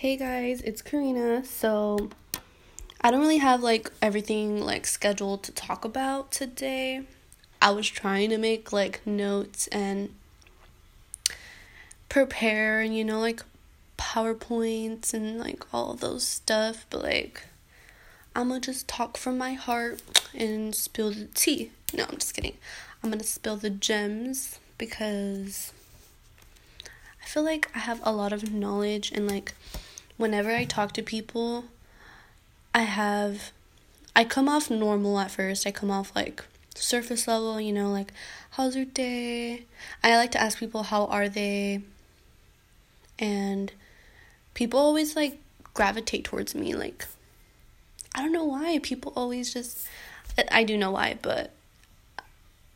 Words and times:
Hey 0.00 0.16
guys, 0.16 0.62
it's 0.62 0.80
Karina. 0.80 1.44
So, 1.44 2.08
I 3.02 3.10
don't 3.10 3.20
really 3.20 3.36
have 3.36 3.62
like 3.62 3.90
everything 4.00 4.58
like 4.62 4.86
scheduled 4.86 5.42
to 5.42 5.52
talk 5.52 5.84
about 5.84 6.32
today. 6.32 7.02
I 7.60 7.72
was 7.72 7.86
trying 7.86 8.30
to 8.30 8.38
make 8.38 8.72
like 8.72 9.06
notes 9.06 9.66
and 9.66 10.14
prepare, 12.08 12.80
and 12.80 12.96
you 12.96 13.04
know, 13.04 13.20
like 13.20 13.42
PowerPoints 13.98 15.12
and 15.12 15.38
like 15.38 15.66
all 15.70 15.92
those 15.92 16.26
stuff, 16.26 16.86
but 16.88 17.02
like 17.02 17.44
I'm 18.34 18.48
gonna 18.48 18.60
just 18.60 18.88
talk 18.88 19.18
from 19.18 19.36
my 19.36 19.52
heart 19.52 20.00
and 20.34 20.74
spill 20.74 21.10
the 21.10 21.26
tea. 21.34 21.72
No, 21.92 22.04
I'm 22.04 22.16
just 22.16 22.34
kidding. 22.34 22.56
I'm 23.02 23.10
gonna 23.10 23.22
spill 23.22 23.58
the 23.58 23.68
gems 23.68 24.60
because 24.78 25.74
I 27.22 27.26
feel 27.26 27.42
like 27.42 27.70
I 27.74 27.80
have 27.80 28.00
a 28.02 28.12
lot 28.12 28.32
of 28.32 28.50
knowledge 28.50 29.12
and 29.12 29.28
like 29.28 29.52
whenever 30.20 30.50
I 30.50 30.64
talk 30.64 30.92
to 30.92 31.02
people, 31.02 31.64
I 32.74 32.82
have 32.82 33.52
I 34.14 34.24
come 34.24 34.48
off 34.48 34.70
normal 34.70 35.18
at 35.18 35.30
first. 35.30 35.66
I 35.66 35.72
come 35.72 35.90
off 35.90 36.14
like 36.14 36.44
surface 36.74 37.26
level, 37.26 37.60
you 37.60 37.72
know, 37.72 37.90
like 37.90 38.12
how's 38.50 38.76
your 38.76 38.84
day? 38.84 39.64
I 40.04 40.16
like 40.16 40.32
to 40.32 40.40
ask 40.40 40.58
people 40.58 40.84
how 40.84 41.06
are 41.06 41.28
they? 41.28 41.82
And 43.18 43.72
people 44.54 44.78
always 44.78 45.16
like 45.16 45.38
gravitate 45.74 46.24
towards 46.24 46.54
me 46.54 46.74
like 46.74 47.06
I 48.14 48.22
don't 48.22 48.32
know 48.32 48.44
why. 48.44 48.78
People 48.82 49.12
always 49.16 49.52
just 49.52 49.86
I 50.52 50.64
do 50.64 50.76
know 50.76 50.90
why, 50.92 51.18
but 51.20 51.52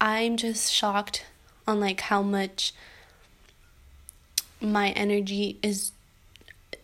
I'm 0.00 0.36
just 0.36 0.72
shocked 0.72 1.26
on 1.66 1.78
like 1.78 2.00
how 2.00 2.22
much 2.22 2.72
my 4.60 4.90
energy 4.90 5.58
is 5.62 5.92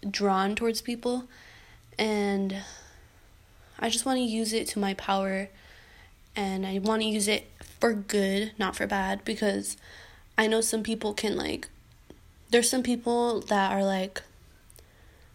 drawn 0.09 0.55
towards 0.55 0.81
people. 0.81 1.25
And 1.99 2.63
I 3.79 3.91
just 3.91 4.07
want 4.07 4.19
to 4.19 4.23
use 4.23 4.53
it 4.53 4.69
to 4.69 4.79
my 4.79 4.95
power. 4.95 5.49
And 6.37 6.67
I 6.67 6.79
want 6.79 7.03
to 7.03 7.09
use 7.09 7.29
it 7.29 7.51
for 7.81 7.93
good, 7.93 8.53
not 8.59 8.77
for 8.77 8.87
bad 8.87 9.25
because 9.25 9.77
I 10.39 10.47
know 10.47 10.61
some 10.61 10.83
people 10.83 11.13
can 11.13 11.37
like 11.37 11.69
there's 12.51 12.69
some 12.69 12.83
people 12.83 13.41
that 13.43 13.73
are 13.73 13.85
like 13.85 14.23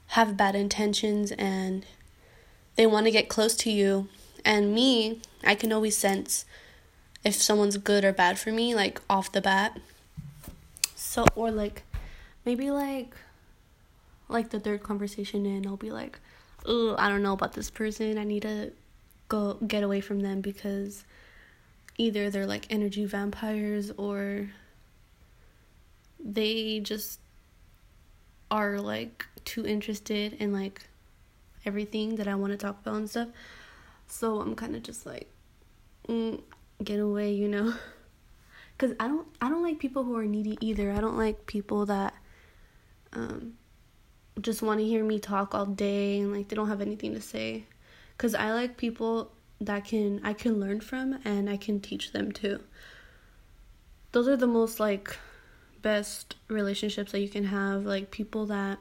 have 0.07 0.37
bad 0.37 0.55
intentions 0.55 1.31
and 1.31 1.85
they 2.75 2.85
want 2.85 3.05
to 3.05 3.11
get 3.11 3.29
close 3.29 3.55
to 3.55 3.71
you. 3.71 4.07
And 4.43 4.73
me, 4.73 5.21
I 5.43 5.55
can 5.55 5.71
always 5.71 5.97
sense 5.97 6.45
if 7.23 7.35
someone's 7.35 7.77
good 7.77 8.05
or 8.05 8.13
bad 8.13 8.37
for 8.37 8.51
me 8.51 8.75
like 8.75 9.01
off 9.09 9.31
the 9.31 9.41
bat. 9.41 9.79
So 10.95 11.25
or 11.35 11.51
like 11.51 11.83
maybe 12.45 12.69
like 12.69 13.15
like 14.27 14.49
the 14.49 14.59
third 14.59 14.83
conversation 14.83 15.45
in, 15.45 15.67
I'll 15.67 15.77
be 15.77 15.91
like, 15.91 16.19
"Oh, 16.65 16.95
I 16.97 17.09
don't 17.09 17.21
know 17.23 17.33
about 17.33 17.53
this 17.53 17.69
person. 17.69 18.17
I 18.17 18.23
need 18.23 18.43
to 18.43 18.71
go 19.27 19.55
get 19.67 19.83
away 19.83 20.01
from 20.01 20.19
them 20.21 20.41
because 20.41 21.03
either 21.97 22.29
they're 22.29 22.45
like 22.45 22.67
energy 22.69 23.05
vampires 23.05 23.91
or 23.97 24.49
they 26.19 26.79
just 26.79 27.19
are 28.51 28.79
like 28.79 29.25
too 29.43 29.65
interested 29.65 30.33
in 30.33 30.51
like 30.53 30.87
everything 31.65 32.15
that 32.15 32.27
I 32.27 32.35
want 32.35 32.51
to 32.51 32.57
talk 32.57 32.79
about 32.81 32.95
and 32.95 33.09
stuff. 33.09 33.29
So 34.07 34.39
I'm 34.39 34.55
kind 34.55 34.75
of 34.75 34.83
just 34.83 35.05
like 35.05 35.29
mm, 36.07 36.41
get 36.83 36.99
away, 36.99 37.33
you 37.33 37.47
know. 37.47 37.73
Cuz 38.77 38.91
I 38.99 39.07
don't 39.07 39.27
I 39.41 39.49
don't 39.49 39.63
like 39.63 39.79
people 39.79 40.03
who 40.03 40.17
are 40.17 40.25
needy 40.25 40.57
either. 40.61 40.91
I 40.91 40.99
don't 40.99 41.17
like 41.17 41.45
people 41.45 41.85
that 41.85 42.13
um 43.13 43.57
just 44.41 44.61
want 44.61 44.79
to 44.79 44.85
hear 44.85 45.03
me 45.03 45.19
talk 45.19 45.55
all 45.55 45.65
day 45.65 46.19
and 46.19 46.33
like 46.33 46.47
they 46.49 46.55
don't 46.55 46.67
have 46.67 46.81
anything 46.81 47.13
to 47.13 47.21
say 47.21 47.65
cuz 48.17 48.35
I 48.35 48.51
like 48.53 48.77
people 48.77 49.31
that 49.61 49.85
can 49.85 50.19
I 50.23 50.33
can 50.33 50.59
learn 50.59 50.81
from 50.81 51.19
and 51.23 51.49
I 51.49 51.57
can 51.57 51.79
teach 51.79 52.11
them 52.11 52.31
too. 52.31 52.59
Those 54.11 54.27
are 54.27 54.37
the 54.37 54.47
most 54.47 54.79
like 54.79 55.17
best 55.81 56.35
relationships 56.47 57.11
that 57.11 57.19
you 57.19 57.29
can 57.29 57.45
have 57.45 57.85
like 57.85 58.11
people 58.11 58.47
that 58.47 58.79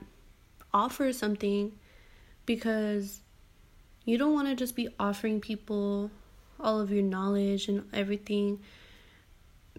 offer 0.72 1.12
something 1.12 1.72
because 2.47 3.20
you 4.04 4.19
don't 4.19 4.34
want 4.34 4.48
to 4.48 4.54
just 4.54 4.75
be 4.75 4.88
offering 4.98 5.41
people 5.41 6.10
all 6.59 6.81
of 6.81 6.91
your 6.91 7.03
knowledge 7.03 7.69
and 7.69 7.84
everything 7.93 8.60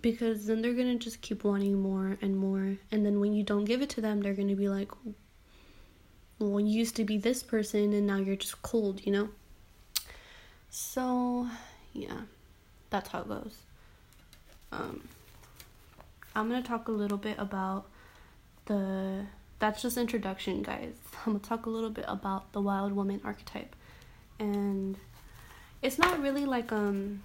because 0.02 0.46
then 0.46 0.62
they're 0.62 0.74
going 0.74 0.97
to 0.97 1.03
just 1.03 1.22
keep 1.22 1.44
wanting 1.44 1.81
more 1.81 2.18
and 2.22 2.38
more 2.38 2.78
and 2.91 3.06
then 3.06 3.19
when 3.19 3.34
you 3.34 3.44
don't 3.44 3.66
give 3.66 3.81
it 3.81 3.90
to 3.90 4.02
them 4.02 4.22
they're 4.22 4.34
going 4.34 4.47
to 4.47 4.56
be 4.56 4.69
like 4.69 4.91
well, 6.40 6.59
you 6.59 6.79
used 6.79 6.96
to 6.97 7.03
be 7.03 7.18
this 7.18 7.44
person 7.44 7.94
and 7.94 8.07
now 8.07 8.18
you're 8.18 8.35
just 8.35 8.62
cold, 8.62 9.06
you 9.06 9.12
know? 9.12 9.29
So, 10.69 11.47
yeah, 11.94 12.22
that's 12.90 13.09
how 13.09 13.22
it 13.22 13.29
goes. 13.29 13.56
Um, 14.72 15.07
I'm 16.35 16.50
gonna 16.50 16.62
talk 16.62 16.88
a 16.90 16.91
little 16.91 17.18
bit 17.18 17.38
about 17.40 17.85
the. 18.66 19.25
That's 19.59 19.81
just 19.81 19.97
introduction, 19.97 20.63
guys. 20.63 20.96
I'm 21.25 21.34
gonna 21.34 21.40
talk 21.40 21.66
a 21.66 21.69
little 21.69 21.90
bit 21.90 22.06
about 22.07 22.52
the 22.52 22.59
wild 22.62 22.91
woman 22.91 23.22
archetype, 23.23 23.73
and 24.38 24.97
it's 25.81 25.97
not 25.97 26.22
really 26.22 26.46
like 26.46 26.73
um, 26.73 27.23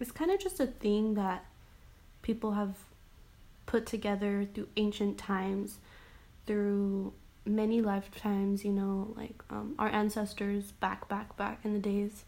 it's 0.00 0.12
kind 0.12 0.30
of 0.30 0.38
just 0.38 0.60
a 0.60 0.66
thing 0.66 1.14
that 1.14 1.46
people 2.20 2.52
have 2.52 2.76
put 3.64 3.86
together 3.86 4.46
through 4.52 4.68
ancient 4.76 5.16
times, 5.16 5.78
through 6.46 7.14
many 7.44 7.80
lifetimes, 7.80 8.64
you 8.64 8.72
know, 8.72 9.12
like 9.16 9.42
um, 9.50 9.74
our 9.78 9.88
ancestors 9.88 10.72
back, 10.72 11.08
back, 11.08 11.36
back 11.36 11.60
in 11.64 11.72
the 11.72 11.78
days. 11.78 12.24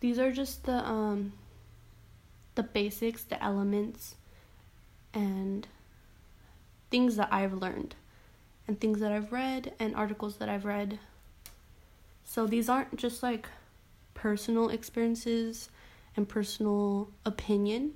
These 0.00 0.18
are 0.18 0.30
just 0.30 0.64
the 0.64 0.86
um, 0.86 1.32
the 2.54 2.62
basics, 2.62 3.22
the 3.24 3.42
elements, 3.42 4.14
and 5.12 5.66
things 6.90 7.16
that 7.16 7.28
I've 7.32 7.54
learned, 7.54 7.94
and 8.68 8.78
things 8.78 9.00
that 9.00 9.12
I've 9.12 9.32
read, 9.32 9.72
and 9.78 9.96
articles 9.96 10.36
that 10.36 10.48
I've 10.48 10.64
read. 10.64 10.98
So 12.24 12.46
these 12.46 12.68
aren't 12.68 12.96
just 12.96 13.22
like 13.22 13.48
personal 14.14 14.68
experiences 14.68 15.70
and 16.16 16.28
personal 16.28 17.08
opinion. 17.24 17.92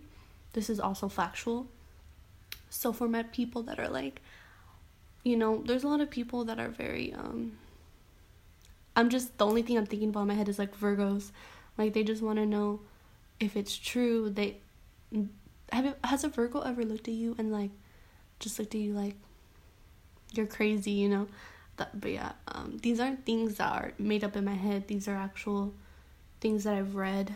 This 0.52 0.70
is 0.70 0.80
also 0.80 1.08
factual. 1.08 1.68
So 2.70 2.92
for 2.92 3.08
my 3.08 3.24
people 3.24 3.62
that 3.64 3.78
are 3.78 3.88
like, 3.88 4.22
you 5.22 5.36
know, 5.36 5.62
there's 5.64 5.84
a 5.84 5.88
lot 5.88 6.00
of 6.00 6.10
people 6.10 6.44
that 6.44 6.58
are 6.58 6.68
very 6.68 7.12
um 7.14 7.52
I'm 8.96 9.08
just 9.08 9.38
the 9.38 9.46
only 9.46 9.62
thing 9.62 9.78
I'm 9.78 9.86
thinking 9.86 10.08
about 10.10 10.22
in 10.22 10.28
my 10.28 10.34
head 10.34 10.48
is 10.48 10.58
like 10.58 10.78
Virgos. 10.78 11.30
Like 11.78 11.94
they 11.94 12.02
just 12.02 12.22
want 12.22 12.38
to 12.38 12.46
know 12.46 12.80
if 13.38 13.56
it's 13.56 13.76
true. 13.76 14.30
They 14.30 14.56
have 15.72 15.94
has 16.04 16.24
a 16.24 16.28
Virgo 16.28 16.60
ever 16.60 16.84
looked 16.84 17.08
at 17.08 17.14
you 17.14 17.34
and 17.38 17.52
like 17.52 17.70
just 18.38 18.58
looked 18.58 18.74
at 18.74 18.80
you 18.80 18.92
like 18.92 19.14
you're 20.32 20.46
crazy, 20.46 20.92
you 20.92 21.08
know? 21.08 21.26
That, 21.76 22.00
but 22.00 22.12
yeah, 22.12 22.32
um, 22.48 22.78
these 22.82 23.00
aren't 23.00 23.24
things 23.24 23.56
that 23.56 23.72
are 23.72 23.92
made 23.98 24.22
up 24.22 24.36
in 24.36 24.44
my 24.44 24.54
head. 24.54 24.86
These 24.86 25.08
are 25.08 25.16
actual 25.16 25.72
things 26.40 26.64
that 26.64 26.74
I've 26.74 26.94
read. 26.94 27.34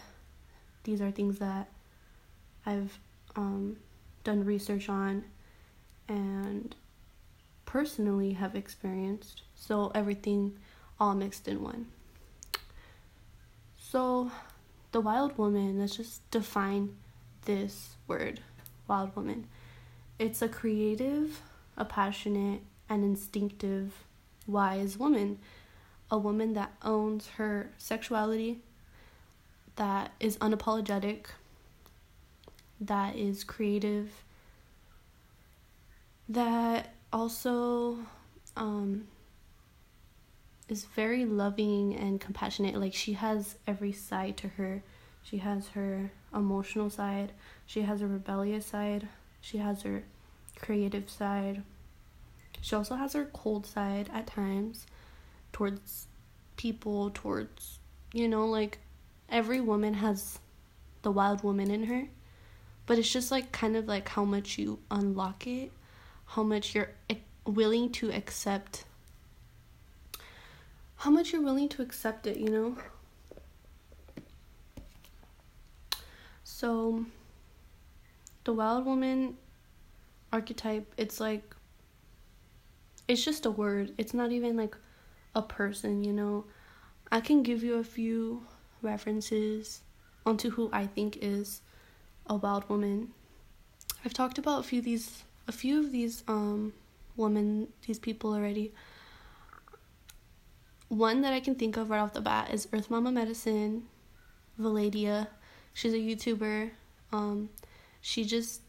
These 0.84 1.00
are 1.00 1.10
things 1.10 1.38
that 1.38 1.68
I've 2.66 2.98
um, 3.36 3.76
done 4.22 4.44
research 4.44 4.88
on, 4.88 5.24
and 6.08 6.74
personally 7.74 8.34
have 8.34 8.54
experienced. 8.54 9.42
So 9.56 9.90
everything 9.96 10.56
all 11.00 11.12
mixed 11.12 11.48
in 11.48 11.60
one. 11.60 11.86
So 13.76 14.30
the 14.92 15.00
wild 15.00 15.36
woman, 15.36 15.80
let's 15.80 15.96
just 15.96 16.30
define 16.30 16.94
this 17.46 17.96
word, 18.06 18.38
wild 18.86 19.16
woman. 19.16 19.48
It's 20.20 20.40
a 20.40 20.46
creative, 20.46 21.40
a 21.76 21.84
passionate, 21.84 22.60
and 22.88 23.02
instinctive, 23.02 24.04
wise 24.46 24.96
woman. 24.96 25.40
A 26.12 26.16
woman 26.16 26.52
that 26.52 26.74
owns 26.80 27.26
her 27.38 27.72
sexuality, 27.76 28.60
that 29.74 30.12
is 30.20 30.36
unapologetic, 30.36 31.24
that 32.80 33.16
is 33.16 33.42
creative, 33.42 34.22
that 36.28 36.93
also 37.14 37.96
um, 38.56 39.06
is 40.68 40.84
very 40.84 41.24
loving 41.24 41.94
and 41.94 42.20
compassionate. 42.20 42.74
Like 42.74 42.92
she 42.92 43.12
has 43.12 43.54
every 43.68 43.92
side 43.92 44.36
to 44.38 44.48
her. 44.48 44.82
She 45.22 45.38
has 45.38 45.68
her 45.68 46.10
emotional 46.34 46.90
side, 46.90 47.32
she 47.64 47.80
has 47.82 48.02
a 48.02 48.06
rebellious 48.06 48.66
side, 48.66 49.08
she 49.40 49.56
has 49.56 49.80
her 49.82 50.02
creative 50.60 51.08
side. 51.08 51.62
She 52.60 52.76
also 52.76 52.96
has 52.96 53.14
her 53.14 53.24
cold 53.32 53.64
side 53.64 54.10
at 54.12 54.26
times 54.26 54.86
towards 55.52 56.08
people, 56.56 57.10
towards, 57.14 57.78
you 58.12 58.28
know, 58.28 58.44
like 58.44 58.80
every 59.30 59.62
woman 59.62 59.94
has 59.94 60.40
the 61.00 61.10
wild 61.10 61.42
woman 61.42 61.70
in 61.70 61.84
her. 61.84 62.08
But 62.84 62.98
it's 62.98 63.10
just 63.10 63.30
like 63.30 63.50
kind 63.50 63.76
of 63.76 63.86
like 63.86 64.08
how 64.10 64.24
much 64.24 64.58
you 64.58 64.78
unlock 64.90 65.46
it 65.46 65.72
how 66.34 66.42
much 66.42 66.74
you're 66.74 66.90
willing 67.46 67.90
to 67.92 68.10
accept 68.10 68.84
how 70.96 71.10
much 71.10 71.32
you're 71.32 71.42
willing 71.42 71.68
to 71.68 71.82
accept 71.82 72.26
it, 72.26 72.38
you 72.38 72.48
know? 72.48 72.76
So 76.42 77.04
the 78.44 78.52
wild 78.52 78.86
woman 78.86 79.36
archetype, 80.32 80.92
it's 80.96 81.20
like 81.20 81.54
it's 83.06 83.22
just 83.22 83.44
a 83.44 83.50
word. 83.50 83.92
It's 83.98 84.14
not 84.14 84.32
even 84.32 84.56
like 84.56 84.74
a 85.34 85.42
person, 85.42 86.02
you 86.02 86.12
know. 86.12 86.46
I 87.12 87.20
can 87.20 87.42
give 87.42 87.62
you 87.62 87.74
a 87.74 87.84
few 87.84 88.46
references 88.82 89.82
onto 90.24 90.50
who 90.50 90.70
I 90.72 90.86
think 90.86 91.18
is 91.20 91.60
a 92.26 92.34
wild 92.34 92.68
woman. 92.68 93.12
I've 94.04 94.14
talked 94.14 94.38
about 94.38 94.60
a 94.60 94.62
few 94.62 94.78
of 94.78 94.86
these 94.86 95.22
a 95.46 95.52
few 95.52 95.80
of 95.80 95.92
these 95.92 96.24
um 96.28 96.72
women, 97.16 97.68
these 97.86 97.98
people 97.98 98.32
already. 98.32 98.72
One 100.88 101.22
that 101.22 101.32
I 101.32 101.40
can 101.40 101.54
think 101.54 101.76
of 101.76 101.90
right 101.90 102.00
off 102.00 102.12
the 102.12 102.20
bat 102.20 102.52
is 102.52 102.68
Earth 102.72 102.90
Mama 102.90 103.10
Medicine, 103.10 103.84
Valadia. 104.60 105.28
She's 105.72 105.92
a 105.92 105.98
YouTuber. 105.98 106.70
Um, 107.12 107.48
she 108.00 108.24
just 108.24 108.60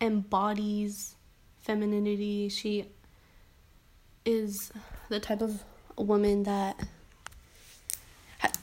embodies 0.00 1.14
femininity. 1.60 2.48
She 2.48 2.86
is 4.24 4.72
the 5.08 5.20
type 5.20 5.40
of 5.42 5.62
woman 5.96 6.42
that 6.42 6.82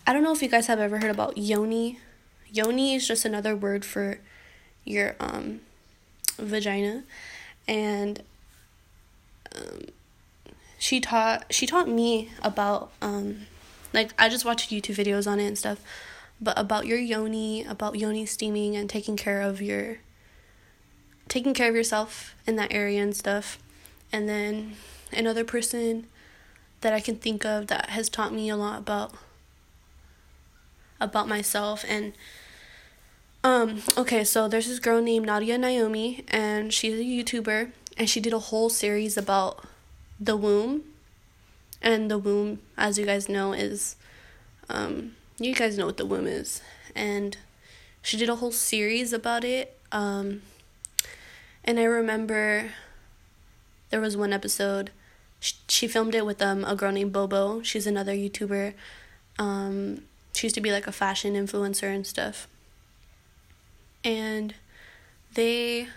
I 0.06 0.14
don't 0.14 0.24
know 0.24 0.34
if 0.34 0.42
you 0.42 0.50
guys 0.50 0.68
have 0.68 0.80
ever 0.80 1.00
heard 1.00 1.12
about 1.12 1.38
yoni. 1.38 2.00
Yoni 2.48 2.96
is 2.96 3.08
just 3.08 3.24
another 3.26 3.56
word 3.56 3.86
for 3.86 4.20
your 4.84 5.16
um 5.20 5.62
vagina 6.38 7.04
and 7.68 8.24
um, 9.56 9.86
she 10.78 11.00
taught 11.00 11.46
she 11.52 11.66
taught 11.68 11.88
me 11.88 12.32
about 12.42 12.92
um 13.02 13.48
like 13.94 14.14
I 14.18 14.30
just 14.30 14.46
watched 14.46 14.70
YouTube 14.72 14.96
videos 14.96 15.30
on 15.30 15.40
it 15.40 15.48
and 15.48 15.58
stuff, 15.58 15.82
but 16.40 16.58
about 16.58 16.86
your 16.86 16.98
yoni, 16.98 17.64
about 17.64 17.98
yoni 17.98 18.26
steaming 18.26 18.76
and 18.76 18.90
taking 18.90 19.18
care 19.18 19.42
of 19.42 19.62
your 19.62 19.98
taking 21.28 21.54
care 21.54 21.70
of 21.70 21.76
yourself 21.76 22.36
in 22.46 22.56
that 22.58 22.74
area 22.74 23.02
and 23.02 23.16
stuff. 23.16 23.60
And 24.12 24.28
then 24.28 24.76
another 25.14 25.44
person 25.44 26.08
that 26.82 26.94
I 26.94 27.00
can 27.00 27.16
think 27.16 27.46
of 27.46 27.68
that 27.68 27.92
has 27.92 28.10
taught 28.10 28.34
me 28.34 28.50
a 28.50 28.58
lot 28.58 28.80
about 28.80 29.14
about 31.00 31.28
myself 31.28 31.84
and 31.88 32.14
um 33.44 33.82
okay, 33.98 34.24
so 34.24 34.48
there's 34.48 34.68
this 34.68 34.80
girl 34.80 35.02
named 35.02 35.26
Nadia 35.26 35.58
Naomi 35.58 36.24
and 36.28 36.72
she's 36.74 37.00
a 37.00 37.04
YouTuber 37.04 37.72
and 37.98 38.10
she 38.10 38.20
did 38.20 38.34
a 38.34 38.40
whole 38.40 38.70
series 38.70 39.18
about 39.18 39.66
the 40.20 40.38
womb. 40.38 40.84
And 41.82 42.12
the 42.12 42.20
womb, 42.20 42.60
as 42.78 43.00
you 43.00 43.06
guys 43.06 43.28
know, 43.28 43.54
is 43.54 43.96
um 44.70 45.16
you 45.40 45.56
guys 45.56 45.78
know 45.78 45.88
what 45.88 45.98
the 45.98 46.06
womb 46.06 46.28
is. 46.28 46.62
And 46.96 47.38
she 48.04 48.18
did 48.18 48.30
a 48.30 48.36
whole 48.36 48.52
series 48.52 49.12
about 49.14 49.44
it. 49.44 49.76
Um 49.92 50.44
and 51.64 51.80
I 51.80 51.84
remember 51.84 52.72
there 53.90 54.02
was 54.02 54.16
one 54.16 54.34
episode 54.34 54.92
she 55.68 55.88
filmed 55.88 56.14
it 56.14 56.26
with 56.26 56.40
um 56.44 56.64
a 56.66 56.76
girl 56.76 56.92
named 56.92 57.14
Bobo. 57.14 57.64
She's 57.64 57.88
another 57.88 58.14
YouTuber. 58.14 58.76
Um 59.40 60.04
she 60.34 60.46
used 60.46 60.56
to 60.56 60.62
be 60.62 60.72
like 60.72 60.86
a 60.86 60.92
fashion 60.92 61.34
influencer 61.34 61.94
and 61.94 62.06
stuff. 62.06 62.48
And 64.04 64.56
they 65.34 65.88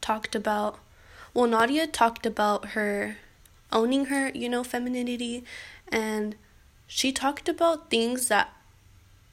talked 0.00 0.34
about 0.34 0.78
well 1.32 1.46
Nadia 1.46 1.86
talked 1.86 2.26
about 2.26 2.70
her 2.70 3.16
owning 3.72 4.06
her, 4.06 4.30
you 4.34 4.48
know, 4.48 4.62
femininity 4.62 5.44
and 5.88 6.36
she 6.86 7.10
talked 7.12 7.48
about 7.48 7.90
things 7.90 8.28
that 8.28 8.52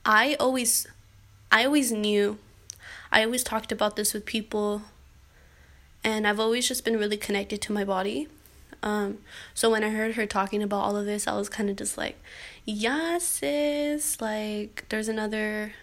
I 0.05 0.35
always 0.39 0.87
I 1.51 1.65
always 1.65 1.91
knew. 1.91 2.37
I 3.11 3.23
always 3.23 3.43
talked 3.43 3.71
about 3.71 3.95
this 3.95 4.13
with 4.13 4.25
people 4.25 4.83
and 6.03 6.27
I've 6.27 6.39
always 6.39 6.67
just 6.67 6.83
been 6.83 6.97
really 6.97 7.17
connected 7.17 7.61
to 7.63 7.73
my 7.73 7.83
body. 7.83 8.27
Um, 8.83 9.19
so 9.53 9.69
when 9.69 9.83
I 9.83 9.89
heard 9.89 10.15
her 10.15 10.25
talking 10.25 10.63
about 10.63 10.79
all 10.79 10.97
of 10.97 11.05
this, 11.05 11.27
I 11.27 11.37
was 11.37 11.49
kind 11.49 11.69
of 11.69 11.75
just 11.75 11.97
like, 11.97 12.19
yes, 12.65 13.25
sis. 13.25 14.19
Like, 14.19 14.85
there's 14.89 15.07
another, 15.07 15.73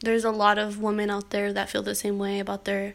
there's 0.00 0.24
a 0.24 0.30
lot 0.30 0.58
of 0.58 0.80
women 0.80 1.10
out 1.10 1.30
there 1.30 1.52
that 1.52 1.68
feel 1.68 1.82
the 1.82 1.94
same 1.94 2.18
way 2.18 2.38
about 2.38 2.64
their 2.64 2.94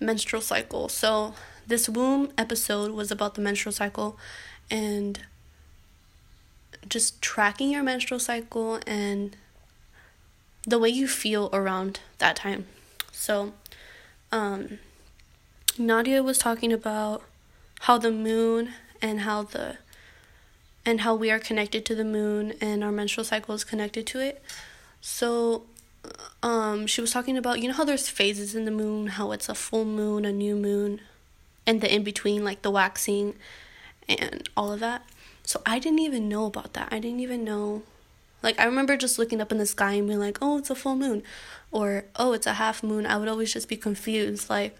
menstrual 0.00 0.42
cycle. 0.42 0.88
So 0.88 1.34
this 1.66 1.88
womb 1.88 2.32
episode 2.36 2.92
was 2.92 3.10
about 3.10 3.34
the 3.34 3.40
menstrual 3.40 3.72
cycle 3.72 4.18
and 4.70 5.20
just 6.88 7.20
tracking 7.22 7.70
your 7.70 7.82
menstrual 7.82 8.20
cycle 8.20 8.80
and 8.86 9.36
the 10.66 10.78
way 10.78 10.88
you 10.88 11.06
feel 11.06 11.50
around 11.52 12.00
that 12.18 12.36
time. 12.36 12.66
So, 13.12 13.52
um, 14.32 14.78
Nadia 15.78 16.22
was 16.22 16.38
talking 16.38 16.72
about 16.72 17.22
how 17.80 17.98
the 17.98 18.10
moon 18.10 18.70
and 19.02 19.20
how 19.20 19.42
the 19.42 19.78
and 20.86 21.00
how 21.00 21.14
we 21.14 21.30
are 21.30 21.38
connected 21.38 21.84
to 21.86 21.94
the 21.94 22.04
moon 22.04 22.52
and 22.60 22.84
our 22.84 22.92
menstrual 22.92 23.24
cycle 23.24 23.54
is 23.54 23.64
connected 23.64 24.06
to 24.06 24.20
it. 24.20 24.42
So 25.00 25.64
um 26.42 26.86
she 26.86 27.00
was 27.00 27.10
talking 27.10 27.36
about 27.36 27.60
you 27.60 27.68
know 27.68 27.74
how 27.74 27.84
there's 27.84 28.08
phases 28.08 28.54
in 28.54 28.64
the 28.64 28.70
moon, 28.70 29.08
how 29.08 29.32
it's 29.32 29.48
a 29.48 29.54
full 29.54 29.84
moon, 29.84 30.24
a 30.24 30.32
new 30.32 30.56
moon, 30.56 31.00
and 31.66 31.80
the 31.80 31.92
in 31.92 32.02
between 32.02 32.44
like 32.44 32.62
the 32.62 32.70
waxing 32.70 33.34
and 34.08 34.48
all 34.56 34.72
of 34.72 34.80
that. 34.80 35.02
So 35.44 35.60
I 35.66 35.78
didn't 35.78 36.00
even 36.00 36.28
know 36.28 36.46
about 36.46 36.72
that. 36.74 36.88
I 36.90 36.98
didn't 36.98 37.20
even 37.20 37.44
know 37.44 37.82
like 38.44 38.60
I 38.60 38.64
remember 38.64 38.96
just 38.96 39.18
looking 39.18 39.40
up 39.40 39.50
in 39.50 39.58
the 39.58 39.66
sky 39.66 39.94
and 39.94 40.06
being 40.06 40.20
like, 40.20 40.38
"Oh, 40.42 40.58
it's 40.58 40.70
a 40.70 40.74
full 40.74 40.96
moon." 40.96 41.22
Or, 41.72 42.04
"Oh, 42.16 42.34
it's 42.34 42.46
a 42.46 42.54
half 42.54 42.82
moon." 42.82 43.06
I 43.06 43.16
would 43.16 43.26
always 43.26 43.52
just 43.52 43.68
be 43.68 43.76
confused 43.76 44.50
like 44.50 44.76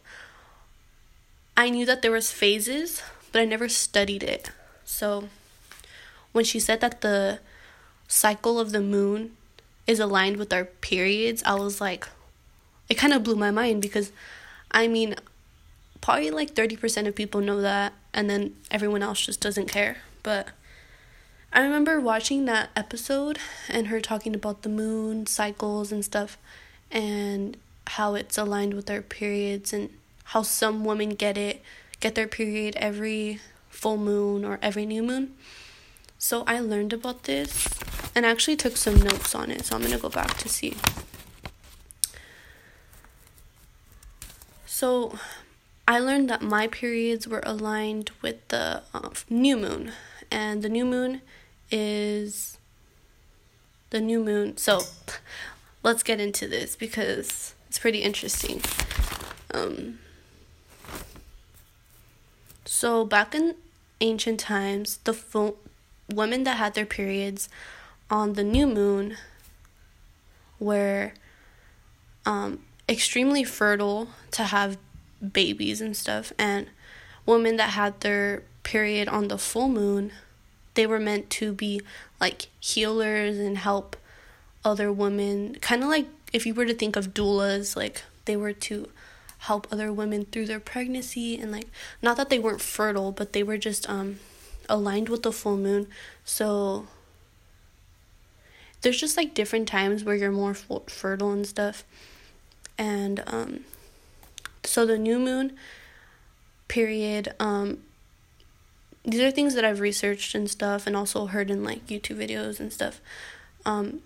I 1.56 1.71
knew 1.71 1.87
that 1.87 2.03
there 2.03 2.11
was 2.12 2.31
phases, 2.31 3.03
but 3.32 3.41
I 3.41 3.47
never 3.47 3.69
studied 3.69 4.23
it. 4.23 4.50
So 4.85 5.29
when 6.32 6.44
she 6.44 6.61
said 6.61 6.81
that 6.81 7.00
the 7.00 7.38
cycle 8.06 8.61
of 8.61 8.73
the 8.73 8.81
moon 8.81 9.37
is 9.86 10.00
aligned 10.00 10.36
with 10.36 10.52
our 10.52 10.64
periods, 10.64 11.42
I 11.44 11.54
was 11.54 11.81
like 11.81 12.08
it 12.88 12.94
kind 12.94 13.12
of 13.12 13.22
blew 13.22 13.36
my 13.36 13.50
mind 13.50 13.82
because 13.82 14.12
I 14.70 14.88
mean 14.88 15.14
probably 16.00 16.31
like 16.31 16.54
30% 16.54 17.06
of 17.06 17.14
people 17.14 17.40
know 17.40 17.62
that 17.62 17.94
and 18.12 18.28
then 18.28 18.54
everyone 18.70 19.02
else 19.02 19.25
just 19.25 19.40
doesn't 19.40 19.69
care. 19.69 19.98
But 20.22 20.48
I 21.52 21.62
remember 21.62 22.00
watching 22.00 22.44
that 22.44 22.70
episode 22.76 23.38
and 23.68 23.87
her 23.87 24.00
talking 24.00 24.35
about 24.35 24.62
the 24.62 24.68
moon 24.68 25.26
cycles 25.26 25.92
and 25.92 26.04
stuff 26.04 26.37
and 26.90 27.56
how 27.87 28.14
it's 28.14 28.37
aligned 28.37 28.75
with 28.75 28.90
our 28.90 29.02
periods 29.02 29.73
and 29.73 29.90
how 30.25 30.42
some 30.42 30.85
women 30.85 31.11
get 31.11 31.38
it, 31.38 31.62
get 32.00 32.14
their 32.14 32.26
period 32.26 32.76
every 32.76 33.40
full 33.68 33.97
moon 33.97 34.44
or 34.44 34.59
every 34.61 34.85
new 34.85 35.02
moon. 35.02 35.35
So 36.18 36.44
I 36.47 36.61
learned 36.61 36.92
about 36.92 37.25
this 37.25 37.68
and 38.14 38.25
actually 38.25 38.56
took 38.56 38.76
some 38.76 39.00
notes 39.00 39.35
on 39.35 39.50
it. 39.50 39.66
So 39.66 39.76
I'm 39.76 39.83
to 39.83 39.99
go 39.99 40.09
back 40.09 40.37
to 40.38 40.49
see. 40.49 40.76
So 44.66 45.18
I 45.87 45.99
learned 45.99 46.30
that 46.30 46.42
my 46.42 46.66
periods 46.66 47.28
were 47.28 47.42
aligned 47.44 48.11
with 48.23 48.47
the 48.49 48.83
uh, 48.92 49.11
new 49.28 49.56
moon, 49.56 49.92
and 50.30 50.62
the 50.62 50.68
new 50.68 50.85
moon 50.85 51.21
is 51.71 52.59
the 53.90 54.00
new 54.00 54.23
moon. 54.23 54.56
So 54.56 54.80
let's 55.83 56.02
get 56.02 56.21
into 56.21 56.49
this 56.49 56.75
because 56.76 57.54
it's 57.68 57.78
pretty 57.78 58.00
interesting. 58.00 58.62
Um, 59.52 59.99
so 62.64 63.04
back 63.04 63.35
in 63.35 63.54
ancient 64.00 64.40
times, 64.40 64.99
the 65.04 65.12
fo- 65.12 65.56
women 66.12 66.44
that 66.44 66.56
had 66.56 66.75
their 66.75 66.87
periods 66.87 67.49
on 68.14 68.35
the 68.35 68.44
new 68.44 68.64
moon 68.64 69.16
were 70.61 71.12
um, 72.25 72.61
extremely 72.88 73.42
fertile 73.42 74.09
to 74.30 74.44
have 74.44 74.78
babies 75.33 75.80
and 75.80 75.97
stuff, 75.97 76.33
and 76.38 76.68
women 77.26 77.56
that 77.56 77.71
had 77.71 78.00
their 78.02 78.44
period 78.62 79.09
on 79.09 79.26
the 79.26 79.37
full 79.37 79.68
moon, 79.68 80.12
they 80.75 80.87
were 80.87 81.00
meant 81.00 81.28
to 81.28 81.52
be 81.52 81.80
like 82.21 82.47
healers 82.61 83.37
and 83.37 83.59
help 83.59 83.97
other 84.64 84.92
women, 84.92 85.56
kind 85.61 85.83
of 85.83 85.88
like 85.88 86.06
if 86.33 86.47
you 86.47 86.54
were 86.54 86.66
to 86.66 86.75
think 86.75 86.94
of 86.94 87.14
doulas, 87.14 87.75
like 87.75 88.04
they 88.26 88.37
were 88.37 88.52
to 88.52 88.88
help 89.38 89.66
other 89.73 89.92
women 89.92 90.25
through 90.26 90.47
their 90.47 90.61
pregnancy 90.61 91.37
and 91.37 91.50
like 91.50 91.66
not 92.00 92.16
that 92.16 92.30
they 92.30 92.38
weren't 92.38 92.62
fertile 92.62 93.12
but 93.12 93.35
they 93.35 93.42
were 93.42 93.59
just 93.59 93.87
um 93.90 94.18
aligned 94.71 95.09
with 95.09 95.25
the 95.25 95.33
full 95.33 95.56
moon. 95.56 95.88
So 96.25 96.87
there's 98.85 99.00
just 99.00 99.17
like 99.17 99.35
different 99.35 99.67
times 99.67 100.05
where 100.05 100.14
you're 100.14 100.31
more 100.31 100.55
fertile 100.55 101.33
and 101.33 101.47
stuff 101.47 101.85
and 102.79 103.23
um 103.26 103.64
so 104.62 104.87
the 104.87 104.97
new 104.97 105.19
moon 105.19 105.57
period 106.69 107.35
um 107.41 107.79
these 109.05 109.21
are 109.21 109.31
things 109.31 109.55
that 109.55 109.64
I've 109.64 109.81
researched 109.81 110.35
and 110.35 110.50
stuff, 110.50 110.87
and 110.87 110.97
also 110.97 111.26
heard 111.26 111.50
in 111.50 111.62
like 111.62 111.87
YouTube 111.87 112.17
videos 112.17 112.59
and 112.59 112.73
stuff. 112.73 113.00
Um, 113.67 114.00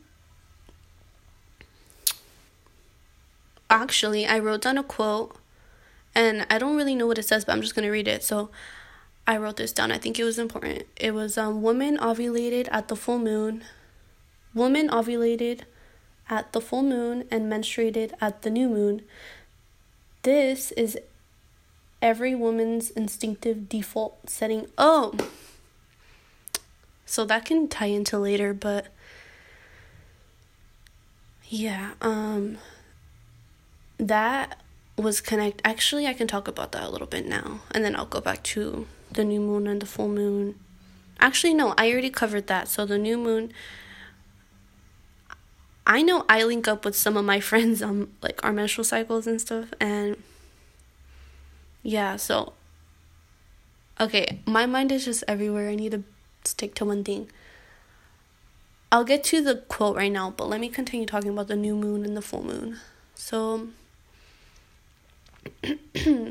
actually, 3.71 4.27
I 4.27 4.39
wrote 4.41 4.63
down 4.63 4.77
a 4.77 4.83
quote, 4.83 5.37
and 6.15 6.47
I 6.51 6.59
don't 6.59 6.77
really 6.77 6.97
know 6.97 7.07
what 7.07 7.19
it 7.19 7.27
says, 7.29 7.45
but 7.45 7.53
I'm 7.53 7.63
just 7.63 7.77
gonna 7.77 7.93
read 7.93 8.09
it. 8.09 8.25
So, 8.25 8.51
I 9.27 9.37
wrote 9.37 9.57
this 9.57 9.73
down. 9.73 9.93
I 9.93 9.99
think 9.99 10.19
it 10.19 10.25
was 10.25 10.39
important. 10.39 10.85
It 10.97 11.15
was 11.15 11.39
um, 11.39 11.63
woman 11.63 11.97
ovulated 11.99 12.67
at 12.73 12.89
the 12.89 12.97
full 12.97 13.19
moon. 13.19 13.63
Woman 14.55 14.89
ovulated 14.89 15.63
at 16.29 16.53
the 16.53 16.61
full 16.61 16.83
moon 16.83 17.25
and 17.31 17.51
menstruated 17.51 18.13
at 18.21 18.43
the 18.43 18.51
new 18.51 18.69
moon. 18.69 19.03
This 20.23 20.73
is 20.73 20.99
every 22.01 22.35
woman's 22.35 22.91
instinctive 22.91 23.69
default 23.69 24.29
setting. 24.29 24.67
Oh! 24.77 25.15
So 27.07 27.25
that 27.25 27.45
can 27.47 27.69
tie 27.69 27.87
into 27.87 28.19
later, 28.19 28.53
but 28.53 28.89
yeah, 31.49 31.93
um 32.01 32.59
that 33.99 34.61
was 34.97 35.21
connect 35.21 35.61
actually 35.65 36.07
I 36.07 36.13
can 36.13 36.29
talk 36.29 36.47
about 36.47 36.73
that 36.73 36.83
a 36.83 36.91
little 36.91 37.07
bit 37.07 37.27
now 37.27 37.61
and 37.71 37.85
then 37.85 37.97
I'll 37.97 38.07
go 38.07 38.21
back 38.21 38.43
to 38.45 38.87
the 39.11 39.25
new 39.25 39.41
moon 39.41 39.67
and 39.67 39.81
the 39.81 39.87
full 39.87 40.09
moon. 40.09 40.59
Actually 41.19 41.55
no, 41.55 41.75
I 41.79 41.91
already 41.91 42.11
covered 42.11 42.47
that. 42.49 42.69
So 42.69 42.85
the 42.85 42.99
new 42.99 43.17
moon 43.17 43.53
I 45.89 46.03
know 46.03 46.25
I 46.29 46.45
link 46.45 46.69
up 46.69 46.85
with 46.85 46.95
some 46.95 47.17
of 47.17 47.25
my 47.25 47.41
friends 47.51 47.83
on 47.83 48.13
like 48.23 48.45
our 48.45 48.53
menstrual 48.53 48.85
cycles 48.85 49.27
and 49.27 49.41
stuff 49.41 49.73
and 49.81 50.23
yeah, 51.83 52.17
so 52.17 52.53
okay, 53.99 54.41
my 54.47 54.67
mind 54.67 54.93
is 54.93 55.07
just 55.07 55.25
everywhere. 55.27 55.69
I 55.69 55.75
need 55.75 55.93
to 55.93 56.05
stick 56.45 56.75
to 56.77 56.85
one 56.85 57.03
thing. 57.05 57.31
I'll 58.91 59.05
get 59.05 59.25
to 59.25 59.43
the 59.43 59.57
quote 59.69 59.97
right 59.97 60.13
now, 60.13 60.31
but 60.31 60.49
let 60.49 60.61
me 60.61 60.69
continue 60.69 61.07
talking 61.07 61.31
about 61.31 61.49
the 61.49 61.57
new 61.57 61.75
moon 61.75 62.05
and 62.05 62.17
the 62.17 62.23
full 62.23 62.45
moon. 62.45 62.79
So 63.15 63.69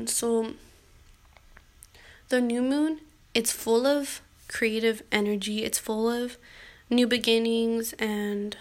so 0.06 0.52
the 2.28 2.40
new 2.40 2.62
moon, 2.62 3.00
it's 3.34 3.52
full 3.52 3.86
of 3.86 4.20
creative 4.48 5.02
energy. 5.10 5.64
It's 5.64 5.78
full 5.78 6.08
of 6.10 6.36
new 6.90 7.06
beginnings 7.06 7.94
and 7.94 8.56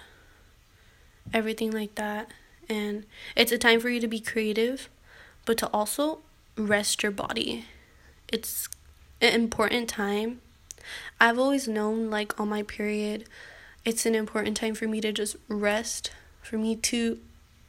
everything 1.33 1.71
like 1.71 1.95
that. 1.95 2.31
And 2.69 3.05
it's 3.35 3.51
a 3.51 3.57
time 3.57 3.79
for 3.79 3.89
you 3.89 3.99
to 3.99 4.07
be 4.07 4.19
creative, 4.19 4.89
but 5.45 5.57
to 5.59 5.67
also 5.71 6.19
rest 6.57 7.03
your 7.03 7.11
body. 7.11 7.65
It's 8.27 8.67
an 9.21 9.33
important 9.33 9.89
time. 9.89 10.41
I've 11.19 11.39
always 11.39 11.67
known, 11.67 12.09
like, 12.09 12.39
on 12.39 12.49
my 12.49 12.63
period, 12.63 13.25
it's 13.85 14.05
an 14.05 14.15
important 14.15 14.57
time 14.57 14.75
for 14.75 14.87
me 14.87 14.99
to 15.01 15.11
just 15.11 15.37
rest, 15.47 16.11
for 16.41 16.57
me 16.57 16.75
to 16.75 17.19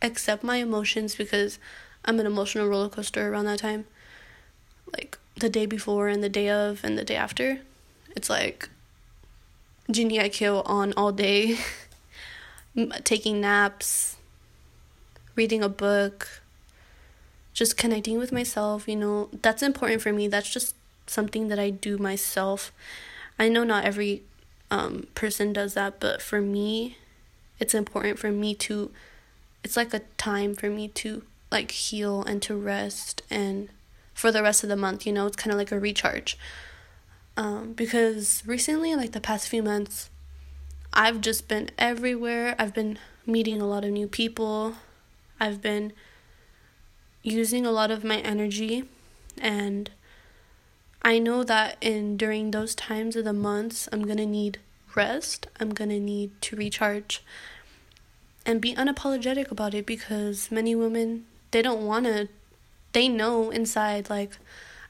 accept 0.03 0.43
my 0.43 0.57
emotions 0.57 1.15
because 1.15 1.59
I'm 2.05 2.21
an 2.21 2.27
emotional 2.27 2.69
roller 2.69 2.89
coaster 2.89 3.29
around 3.29 3.45
that 3.47 3.61
time. 3.61 3.87
Like, 4.93 5.19
the 5.39 5.49
day 5.49 5.67
before 5.67 6.09
and 6.09 6.23
the 6.23 6.29
day 6.29 6.49
of 6.49 6.85
and 6.85 6.99
the 6.99 7.05
day 7.05 7.17
after. 7.17 7.61
It's 8.17 8.29
like 8.29 8.69
Jhené 9.89 10.19
Aiko 10.21 10.63
on 10.67 10.93
all 10.97 11.13
day, 11.13 11.59
taking 13.05 13.41
naps, 13.41 14.17
reading 15.35 15.63
a 15.63 15.69
book, 15.69 16.43
just 17.53 17.77
connecting 17.77 18.19
with 18.19 18.33
myself, 18.33 18.89
you 18.89 18.97
know, 18.97 19.29
that's 19.43 19.63
important 19.63 20.01
for 20.01 20.13
me. 20.13 20.29
That's 20.29 20.51
just 20.51 20.75
something 21.07 21.49
that 21.49 21.59
I 21.59 21.71
do 21.71 21.99
myself. 21.99 22.73
I 23.39 23.49
know 23.49 23.65
not 23.65 23.85
every 23.85 24.23
um, 24.71 25.09
person 25.15 25.53
does 25.53 25.75
that, 25.75 26.01
but 26.01 26.23
for 26.23 26.41
me, 26.41 26.97
it's 27.59 27.75
important 27.75 28.19
for 28.19 28.31
me 28.31 28.55
to, 28.55 28.91
it's 29.65 29.77
like 29.77 29.93
a 29.93 30.03
time 30.17 30.55
for 30.55 30.69
me 30.71 30.89
to 30.89 31.23
like 31.51 31.71
heal 31.71 32.23
and 32.23 32.43
to 32.43 32.55
rest 32.55 33.23
and 33.31 33.69
for 34.15 34.33
the 34.33 34.43
rest 34.43 34.63
of 34.63 34.69
the 34.69 34.77
month, 34.77 35.07
you 35.07 35.13
know, 35.13 35.27
it's 35.27 35.37
kind 35.37 35.53
of 35.53 35.59
like 35.59 35.73
a 35.73 35.79
recharge. 35.79 36.37
Um, 37.37 37.73
because 37.73 38.43
recently, 38.47 38.97
like 38.97 39.13
the 39.13 39.21
past 39.21 39.49
few 39.49 39.63
months, 39.63 40.11
I've 40.93 41.21
just 41.21 41.49
been 41.49 41.71
everywhere. 41.79 42.55
I've 42.59 42.75
been 42.75 42.99
meeting 43.27 43.61
a 43.61 43.67
lot 43.67 43.85
of 43.85 43.91
new 43.91 44.09
people. 44.09 44.75
I've 45.39 45.63
been 45.63 45.93
using 47.23 47.67
a 47.67 47.71
lot 47.71 47.91
of 47.91 48.05
my 48.05 48.19
energy 48.19 48.85
and 49.41 49.91
I 51.03 51.19
know 51.19 51.45
that 51.45 51.77
in 51.81 52.17
during 52.17 52.51
those 52.51 52.75
times 52.75 53.17
of 53.17 53.25
the 53.25 53.33
months 53.33 53.89
I'm 53.93 54.05
going 54.05 54.19
to 54.19 54.27
need 54.27 54.59
rest. 54.95 55.47
I'm 55.61 55.71
going 55.71 55.91
to 55.91 56.01
need 56.01 56.31
to 56.43 56.57
recharge 56.57 57.23
and 58.45 58.61
be 58.61 58.75
unapologetic 58.75 59.51
about 59.51 59.75
it 59.75 59.87
because 59.87 60.51
many 60.51 60.75
women 60.75 61.27
they 61.51 61.63
don't 61.63 61.87
want 61.87 62.07
to 62.07 62.29
they 62.93 63.09
know 63.09 63.51
inside 63.51 64.09
like 64.09 64.39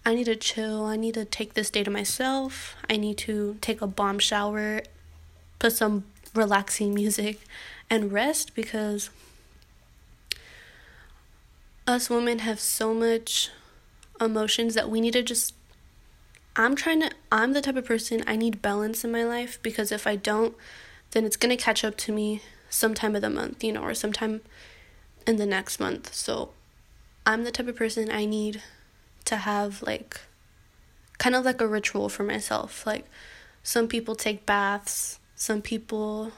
I 0.06 0.14
need 0.14 0.24
to 0.24 0.36
chill. 0.36 0.84
I 0.86 0.96
need 0.96 1.14
to 1.14 1.24
take 1.24 1.54
this 1.54 1.70
day 1.70 1.84
to 1.84 1.90
myself. 1.90 2.76
I 2.88 2.96
need 2.96 3.18
to 3.18 3.58
take 3.60 3.82
a 3.82 3.86
bomb 3.86 4.18
shower, 4.18 4.82
put 5.58 5.72
some 5.72 6.04
relaxing 6.34 6.94
music 6.94 7.40
and 7.90 8.12
rest 8.12 8.54
because 8.54 9.10
us 11.86 12.10
women 12.10 12.40
have 12.40 12.60
so 12.60 12.92
much 12.92 13.50
emotions 14.20 14.74
that 14.74 14.90
we 14.90 15.00
need 15.00 15.14
to 15.14 15.22
just 15.22 15.54
I'm 16.54 16.74
trying 16.74 17.00
to 17.00 17.10
I'm 17.30 17.52
the 17.52 17.62
type 17.62 17.76
of 17.76 17.84
person 17.84 18.22
I 18.26 18.36
need 18.36 18.60
balance 18.60 19.04
in 19.04 19.12
my 19.12 19.24
life 19.24 19.58
because 19.62 19.90
if 19.92 20.06
I 20.06 20.16
don't 20.16 20.54
then 21.12 21.24
it's 21.24 21.36
going 21.36 21.56
to 21.56 21.62
catch 21.62 21.84
up 21.84 21.96
to 21.96 22.12
me 22.12 22.42
sometime 22.68 23.16
of 23.16 23.22
the 23.22 23.30
month, 23.30 23.64
you 23.64 23.72
know, 23.72 23.82
or 23.82 23.94
sometime 23.94 24.42
in 25.26 25.36
the 25.36 25.46
next 25.46 25.80
month. 25.80 26.14
So 26.14 26.50
I'm 27.24 27.44
the 27.44 27.50
type 27.50 27.68
of 27.68 27.76
person 27.76 28.10
I 28.10 28.24
need 28.24 28.62
to 29.26 29.36
have 29.36 29.82
like 29.82 30.20
kind 31.18 31.34
of 31.34 31.44
like 31.44 31.60
a 31.60 31.66
ritual 31.66 32.08
for 32.08 32.24
myself. 32.24 32.86
Like 32.86 33.06
some 33.62 33.88
people 33.88 34.14
take 34.14 34.46
baths, 34.46 35.17
some 35.38 35.62
people 35.62 36.32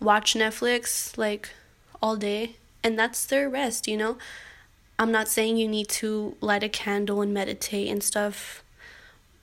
watch 0.00 0.34
Netflix 0.34 1.16
like 1.18 1.50
all 2.02 2.16
day 2.16 2.56
and 2.82 2.98
that's 2.98 3.26
their 3.26 3.48
rest, 3.48 3.86
you 3.86 3.96
know? 3.96 4.16
I'm 4.98 5.12
not 5.12 5.28
saying 5.28 5.58
you 5.58 5.68
need 5.68 5.88
to 6.00 6.34
light 6.40 6.62
a 6.62 6.68
candle 6.68 7.20
and 7.20 7.34
meditate 7.34 7.88
and 7.88 8.02
stuff, 8.02 8.64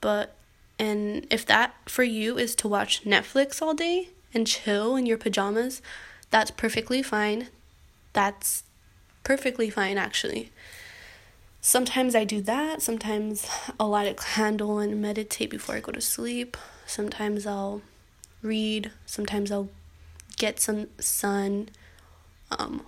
but 0.01 0.35
and 0.79 1.27
if 1.29 1.45
that 1.45 1.75
for 1.85 2.03
you 2.03 2.37
is 2.39 2.55
to 2.55 2.67
watch 2.67 3.03
Netflix 3.03 3.61
all 3.61 3.75
day 3.75 4.09
and 4.33 4.47
chill 4.47 4.95
in 4.95 5.05
your 5.05 5.19
pajamas, 5.19 5.81
that's 6.31 6.49
perfectly 6.49 7.03
fine. 7.03 7.49
That's 8.13 8.63
perfectly 9.23 9.69
fine 9.69 9.99
actually. 9.99 10.51
Sometimes 11.61 12.15
I 12.15 12.23
do 12.23 12.41
that. 12.41 12.81
Sometimes 12.81 13.47
I'll 13.79 13.89
light 13.89 14.07
a 14.07 14.15
candle 14.15 14.79
and 14.79 14.99
meditate 14.99 15.51
before 15.51 15.75
I 15.75 15.79
go 15.79 15.91
to 15.91 16.01
sleep. 16.01 16.57
Sometimes 16.87 17.45
I'll 17.45 17.83
read. 18.41 18.91
Sometimes 19.05 19.51
I'll 19.51 19.69
get 20.37 20.59
some 20.59 20.87
sun. 20.99 21.69
Um, 22.51 22.85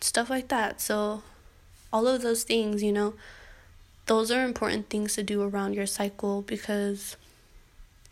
stuff 0.00 0.30
like 0.30 0.48
that. 0.48 0.80
So, 0.80 1.22
all 1.92 2.06
of 2.06 2.22
those 2.22 2.44
things, 2.44 2.82
you 2.82 2.92
know, 2.92 3.14
those 4.06 4.30
are 4.30 4.44
important 4.44 4.90
things 4.90 5.14
to 5.14 5.22
do 5.22 5.42
around 5.42 5.74
your 5.74 5.86
cycle 5.86 6.42
because 6.42 7.16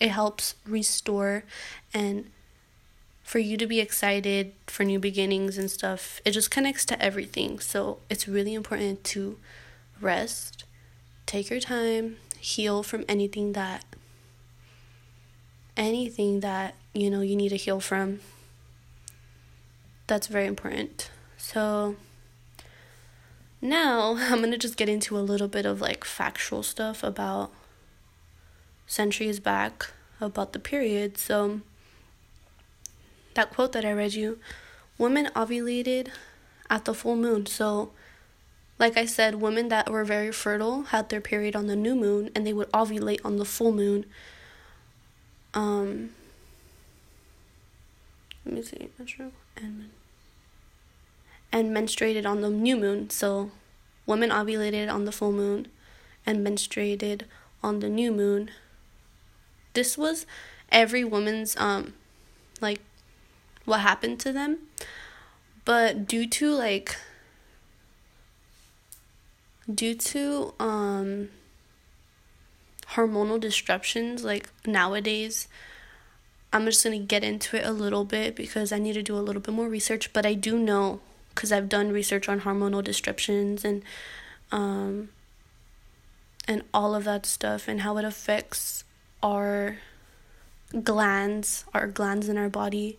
it 0.00 0.08
helps 0.10 0.54
restore 0.66 1.44
and 1.92 2.30
for 3.22 3.38
you 3.38 3.56
to 3.56 3.66
be 3.66 3.80
excited 3.80 4.52
for 4.66 4.84
new 4.84 4.98
beginnings 4.98 5.58
and 5.58 5.70
stuff. 5.70 6.20
It 6.24 6.32
just 6.32 6.50
connects 6.50 6.84
to 6.86 7.02
everything. 7.02 7.60
So, 7.60 7.98
it's 8.10 8.26
really 8.28 8.54
important 8.54 9.04
to 9.04 9.38
rest, 10.00 10.64
take 11.26 11.50
your 11.50 11.60
time, 11.60 12.16
heal 12.38 12.82
from 12.82 13.04
anything 13.08 13.52
that 13.52 13.84
anything 15.76 16.40
that, 16.40 16.74
you 16.92 17.10
know, 17.10 17.20
you 17.20 17.36
need 17.36 17.50
to 17.50 17.56
heal 17.56 17.80
from. 17.80 18.20
That's 20.06 20.26
very 20.26 20.46
important. 20.46 21.10
So 21.36 21.96
now 23.60 24.16
I'm 24.18 24.38
going 24.38 24.50
to 24.50 24.58
just 24.58 24.76
get 24.76 24.88
into 24.88 25.16
a 25.16 25.20
little 25.20 25.48
bit 25.48 25.66
of 25.66 25.80
like 25.80 26.04
factual 26.04 26.62
stuff 26.62 27.02
about 27.02 27.52
centuries 28.86 29.40
back 29.40 29.88
about 30.20 30.52
the 30.52 30.58
period. 30.58 31.18
So 31.18 31.60
that 33.34 33.50
quote 33.50 33.72
that 33.72 33.84
I 33.84 33.92
read 33.92 34.14
you, 34.14 34.38
women 34.98 35.30
ovulated 35.34 36.08
at 36.68 36.84
the 36.84 36.94
full 36.94 37.16
moon. 37.16 37.46
So 37.46 37.90
like 38.78 38.96
I 38.96 39.06
said, 39.06 39.36
women 39.36 39.68
that 39.68 39.90
were 39.90 40.04
very 40.04 40.32
fertile 40.32 40.82
had 40.84 41.08
their 41.08 41.20
period 41.20 41.54
on 41.54 41.66
the 41.66 41.76
new 41.76 41.94
moon 41.94 42.30
and 42.34 42.46
they 42.46 42.52
would 42.52 42.70
ovulate 42.72 43.20
on 43.24 43.36
the 43.36 43.44
full 43.44 43.72
moon. 43.72 44.04
Um 45.54 46.10
let 48.44 48.54
me 48.54 48.62
see, 48.62 48.88
true. 49.06 49.32
And 49.56 49.90
and 51.52 51.76
menstruated 51.76 52.26
on 52.26 52.40
the 52.40 52.50
new 52.50 52.76
moon. 52.76 53.10
So, 53.10 53.50
women 54.06 54.30
ovulated 54.30 54.92
on 54.92 55.04
the 55.04 55.12
full 55.12 55.32
moon 55.32 55.68
and 56.26 56.46
menstruated 56.46 57.22
on 57.62 57.80
the 57.80 57.88
new 57.88 58.10
moon. 58.12 58.50
this 59.74 59.96
was 59.96 60.26
every 60.70 61.04
woman's 61.04 61.56
um 61.56 61.94
like 62.60 62.80
what 63.64 63.80
happened 63.80 64.18
to 64.20 64.32
them 64.32 64.58
but 65.64 66.06
due 66.06 66.26
to 66.26 66.50
like 66.50 66.96
due 69.72 69.94
to 69.94 70.52
um 70.58 71.28
hormonal 72.94 73.40
disruptions 73.40 74.24
like 74.24 74.48
nowadays 74.66 75.48
i'm 76.52 76.64
just 76.66 76.84
going 76.84 76.98
to 76.98 77.06
get 77.06 77.24
into 77.24 77.56
it 77.56 77.64
a 77.64 77.72
little 77.72 78.04
bit 78.04 78.36
because 78.36 78.72
i 78.72 78.78
need 78.78 78.92
to 78.92 79.02
do 79.02 79.16
a 79.16 79.20
little 79.20 79.42
bit 79.42 79.54
more 79.54 79.68
research 79.68 80.12
but 80.12 80.26
i 80.26 80.34
do 80.34 80.58
know 80.58 81.00
because 81.34 81.52
i've 81.52 81.68
done 81.68 81.90
research 81.92 82.28
on 82.28 82.40
hormonal 82.42 82.82
disruptions 82.84 83.64
and 83.64 83.82
um 84.50 85.08
and 86.46 86.62
all 86.74 86.94
of 86.94 87.04
that 87.04 87.24
stuff 87.26 87.68
and 87.68 87.82
how 87.82 87.96
it 87.96 88.04
affects 88.04 88.84
our 89.22 89.78
glands 90.82 91.64
our 91.74 91.86
glands 91.86 92.28
in 92.28 92.36
our 92.36 92.48
body. 92.48 92.98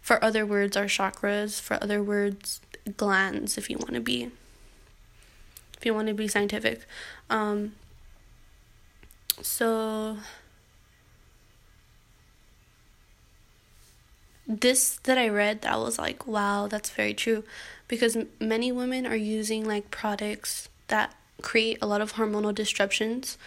For 0.00 0.22
other 0.24 0.46
words 0.46 0.76
our 0.76 0.84
chakras 0.84 1.60
for 1.60 1.82
other 1.82 2.02
words 2.02 2.60
glands 2.96 3.58
if 3.58 3.68
you 3.68 3.76
want 3.76 3.94
to 3.94 4.00
be 4.00 4.30
if 5.76 5.86
you 5.86 5.94
want 5.94 6.08
to 6.08 6.14
be 6.14 6.28
scientific. 6.28 6.86
Um 7.28 7.72
so 9.42 10.18
this 14.46 14.98
that 15.04 15.16
I 15.16 15.28
read 15.28 15.62
that 15.62 15.78
was 15.78 15.98
like 15.98 16.26
wow 16.26 16.66
that's 16.66 16.90
very 16.90 17.14
true. 17.14 17.44
Because 17.88 18.16
many 18.40 18.72
women 18.72 19.06
are 19.06 19.16
using 19.16 19.64
like 19.64 19.90
products 19.90 20.68
that 20.88 21.14
create 21.42 21.78
a 21.80 21.86
lot 21.86 22.00
of 22.00 22.14
hormonal 22.14 22.54
disruptions. 22.54 23.38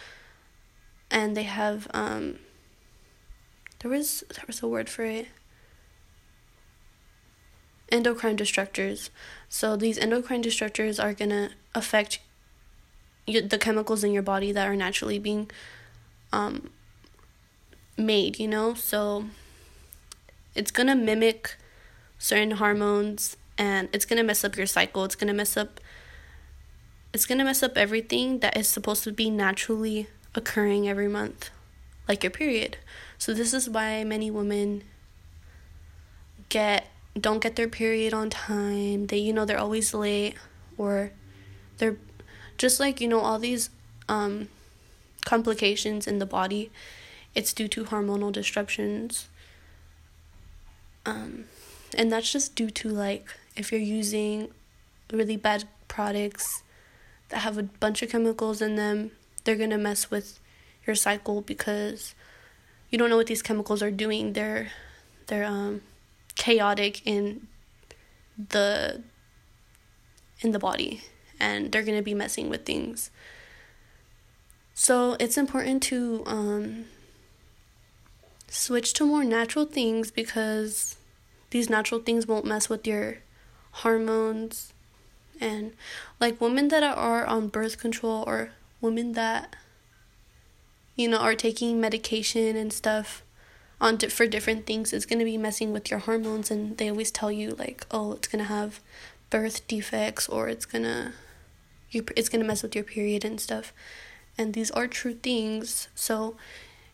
And 1.10 1.36
they 1.36 1.44
have 1.44 1.88
um 1.92 2.38
there 3.80 3.90
was 3.90 4.24
there 4.34 4.44
was 4.46 4.62
a 4.62 4.68
word 4.68 4.88
for 4.88 5.04
it. 5.04 5.28
Endocrine 7.92 8.36
disruptors 8.36 9.10
so 9.48 9.76
these 9.76 9.98
endocrine 9.98 10.42
disruptors 10.42 11.02
are 11.02 11.14
going 11.14 11.30
to 11.30 11.50
affect 11.74 12.18
the 13.26 13.58
chemicals 13.60 14.02
in 14.02 14.10
your 14.12 14.22
body 14.22 14.50
that 14.52 14.66
are 14.66 14.74
naturally 14.74 15.18
being 15.18 15.50
um, 16.34 16.70
made, 17.96 18.38
you 18.38 18.48
know? 18.48 18.74
So 18.74 19.26
it's 20.54 20.70
going 20.70 20.88
to 20.88 20.94
mimic 20.94 21.56
certain 22.18 22.52
hormones 22.52 23.36
and 23.56 23.88
it's 23.92 24.04
going 24.04 24.16
to 24.16 24.24
mess 24.24 24.44
up 24.44 24.56
your 24.56 24.66
cycle. 24.66 25.04
It's 25.04 25.14
going 25.14 25.28
to 25.28 25.34
mess 25.34 25.56
up 25.56 25.80
it's 27.12 27.26
going 27.26 27.38
to 27.38 27.44
mess 27.44 27.62
up 27.62 27.78
everything 27.78 28.40
that 28.40 28.56
is 28.56 28.68
supposed 28.68 29.04
to 29.04 29.12
be 29.12 29.30
naturally 29.30 30.08
occurring 30.34 30.88
every 30.88 31.06
month, 31.06 31.50
like 32.08 32.24
your 32.24 32.32
period. 32.32 32.76
So 33.18 33.32
this 33.32 33.54
is 33.54 33.70
why 33.70 34.02
many 34.02 34.32
women 34.32 34.82
get 36.48 36.88
don't 37.18 37.38
get 37.40 37.54
their 37.54 37.68
period 37.68 38.12
on 38.12 38.30
time. 38.30 39.06
They 39.06 39.18
you 39.18 39.32
know 39.32 39.44
they're 39.44 39.60
always 39.60 39.94
late 39.94 40.34
or 40.76 41.12
they're 41.78 41.96
just 42.58 42.80
like 42.80 43.00
you 43.00 43.06
know 43.06 43.20
all 43.20 43.38
these 43.38 43.70
um 44.08 44.48
complications 45.24 46.06
in 46.06 46.18
the 46.18 46.26
body, 46.26 46.70
it's 47.34 47.52
due 47.52 47.68
to 47.68 47.84
hormonal 47.84 48.32
disruptions. 48.32 49.28
Um, 51.06 51.44
and 51.96 52.10
that's 52.10 52.30
just 52.32 52.54
due 52.54 52.70
to 52.70 52.88
like 52.88 53.28
if 53.56 53.70
you're 53.70 53.80
using 53.80 54.48
really 55.12 55.36
bad 55.36 55.64
products 55.88 56.62
that 57.28 57.38
have 57.38 57.58
a 57.58 57.62
bunch 57.62 58.02
of 58.02 58.10
chemicals 58.10 58.62
in 58.62 58.76
them, 58.76 59.10
they're 59.44 59.56
gonna 59.56 59.78
mess 59.78 60.10
with 60.10 60.40
your 60.86 60.96
cycle 60.96 61.40
because 61.40 62.14
you 62.90 62.98
don't 62.98 63.10
know 63.10 63.16
what 63.16 63.26
these 63.26 63.42
chemicals 63.42 63.82
are 63.82 63.90
doing. 63.90 64.32
They're 64.32 64.70
they're 65.26 65.44
um 65.44 65.82
chaotic 66.36 67.06
in 67.06 67.46
the 68.36 69.02
in 70.40 70.50
the 70.50 70.58
body 70.58 71.02
and 71.38 71.70
they're 71.70 71.82
gonna 71.82 72.02
be 72.02 72.14
messing 72.14 72.48
with 72.48 72.64
things 72.64 73.10
so 74.74 75.16
it's 75.20 75.38
important 75.38 75.82
to 75.84 76.24
um, 76.26 76.86
switch 78.48 78.92
to 78.94 79.06
more 79.06 79.24
natural 79.24 79.64
things 79.64 80.10
because 80.10 80.96
these 81.50 81.70
natural 81.70 82.00
things 82.00 82.26
won't 82.26 82.44
mess 82.44 82.68
with 82.68 82.84
your 82.86 83.18
hormones. 83.70 84.72
And 85.40 85.72
like 86.20 86.40
women 86.40 86.68
that 86.68 86.82
are 86.82 87.24
on 87.24 87.48
birth 87.48 87.78
control 87.78 88.24
or 88.26 88.50
women 88.80 89.12
that 89.12 89.54
you 90.96 91.08
know 91.08 91.18
are 91.18 91.34
taking 91.34 91.80
medication 91.80 92.56
and 92.56 92.72
stuff 92.72 93.22
on 93.80 93.96
di- 93.96 94.08
for 94.08 94.26
different 94.26 94.66
things 94.66 94.92
is 94.92 95.06
going 95.06 95.18
to 95.18 95.24
be 95.24 95.38
messing 95.38 95.72
with 95.72 95.90
your 95.90 96.00
hormones 96.00 96.50
and 96.50 96.76
they 96.78 96.88
always 96.88 97.10
tell 97.10 97.32
you 97.32 97.50
like 97.50 97.84
oh 97.90 98.12
it's 98.12 98.28
going 98.28 98.38
to 98.38 98.48
have 98.48 98.80
birth 99.30 99.66
defects 99.66 100.28
or 100.28 100.48
it's 100.48 100.66
going 100.66 100.84
to 100.84 101.12
it's 101.90 102.28
going 102.28 102.40
to 102.40 102.46
mess 102.46 102.62
with 102.62 102.74
your 102.76 102.84
period 102.84 103.24
and 103.24 103.40
stuff 103.40 103.72
and 104.36 104.54
these 104.54 104.70
are 104.72 104.86
true 104.86 105.14
things. 105.14 105.88
So 105.94 106.36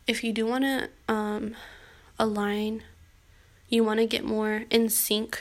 if 0.06 0.22
you 0.24 0.32
do 0.32 0.46
want 0.46 0.64
to 0.64 0.88
um, 1.12 1.54
align, 2.18 2.82
you 3.68 3.84
want 3.84 4.00
to 4.00 4.06
get 4.06 4.24
more 4.24 4.64
in 4.70 4.88
sync, 4.88 5.40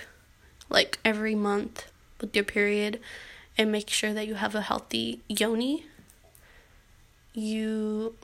like 0.69 0.99
every 1.03 1.35
month 1.35 1.91
with 2.21 2.35
your 2.35 2.45
period, 2.45 2.99
and 3.57 3.71
make 3.71 3.89
sure 3.89 4.13
that 4.13 4.27
you 4.27 4.35
have 4.35 4.55
a 4.55 4.62
healthy 4.62 5.21
yoni, 5.27 5.85
you 7.33 8.15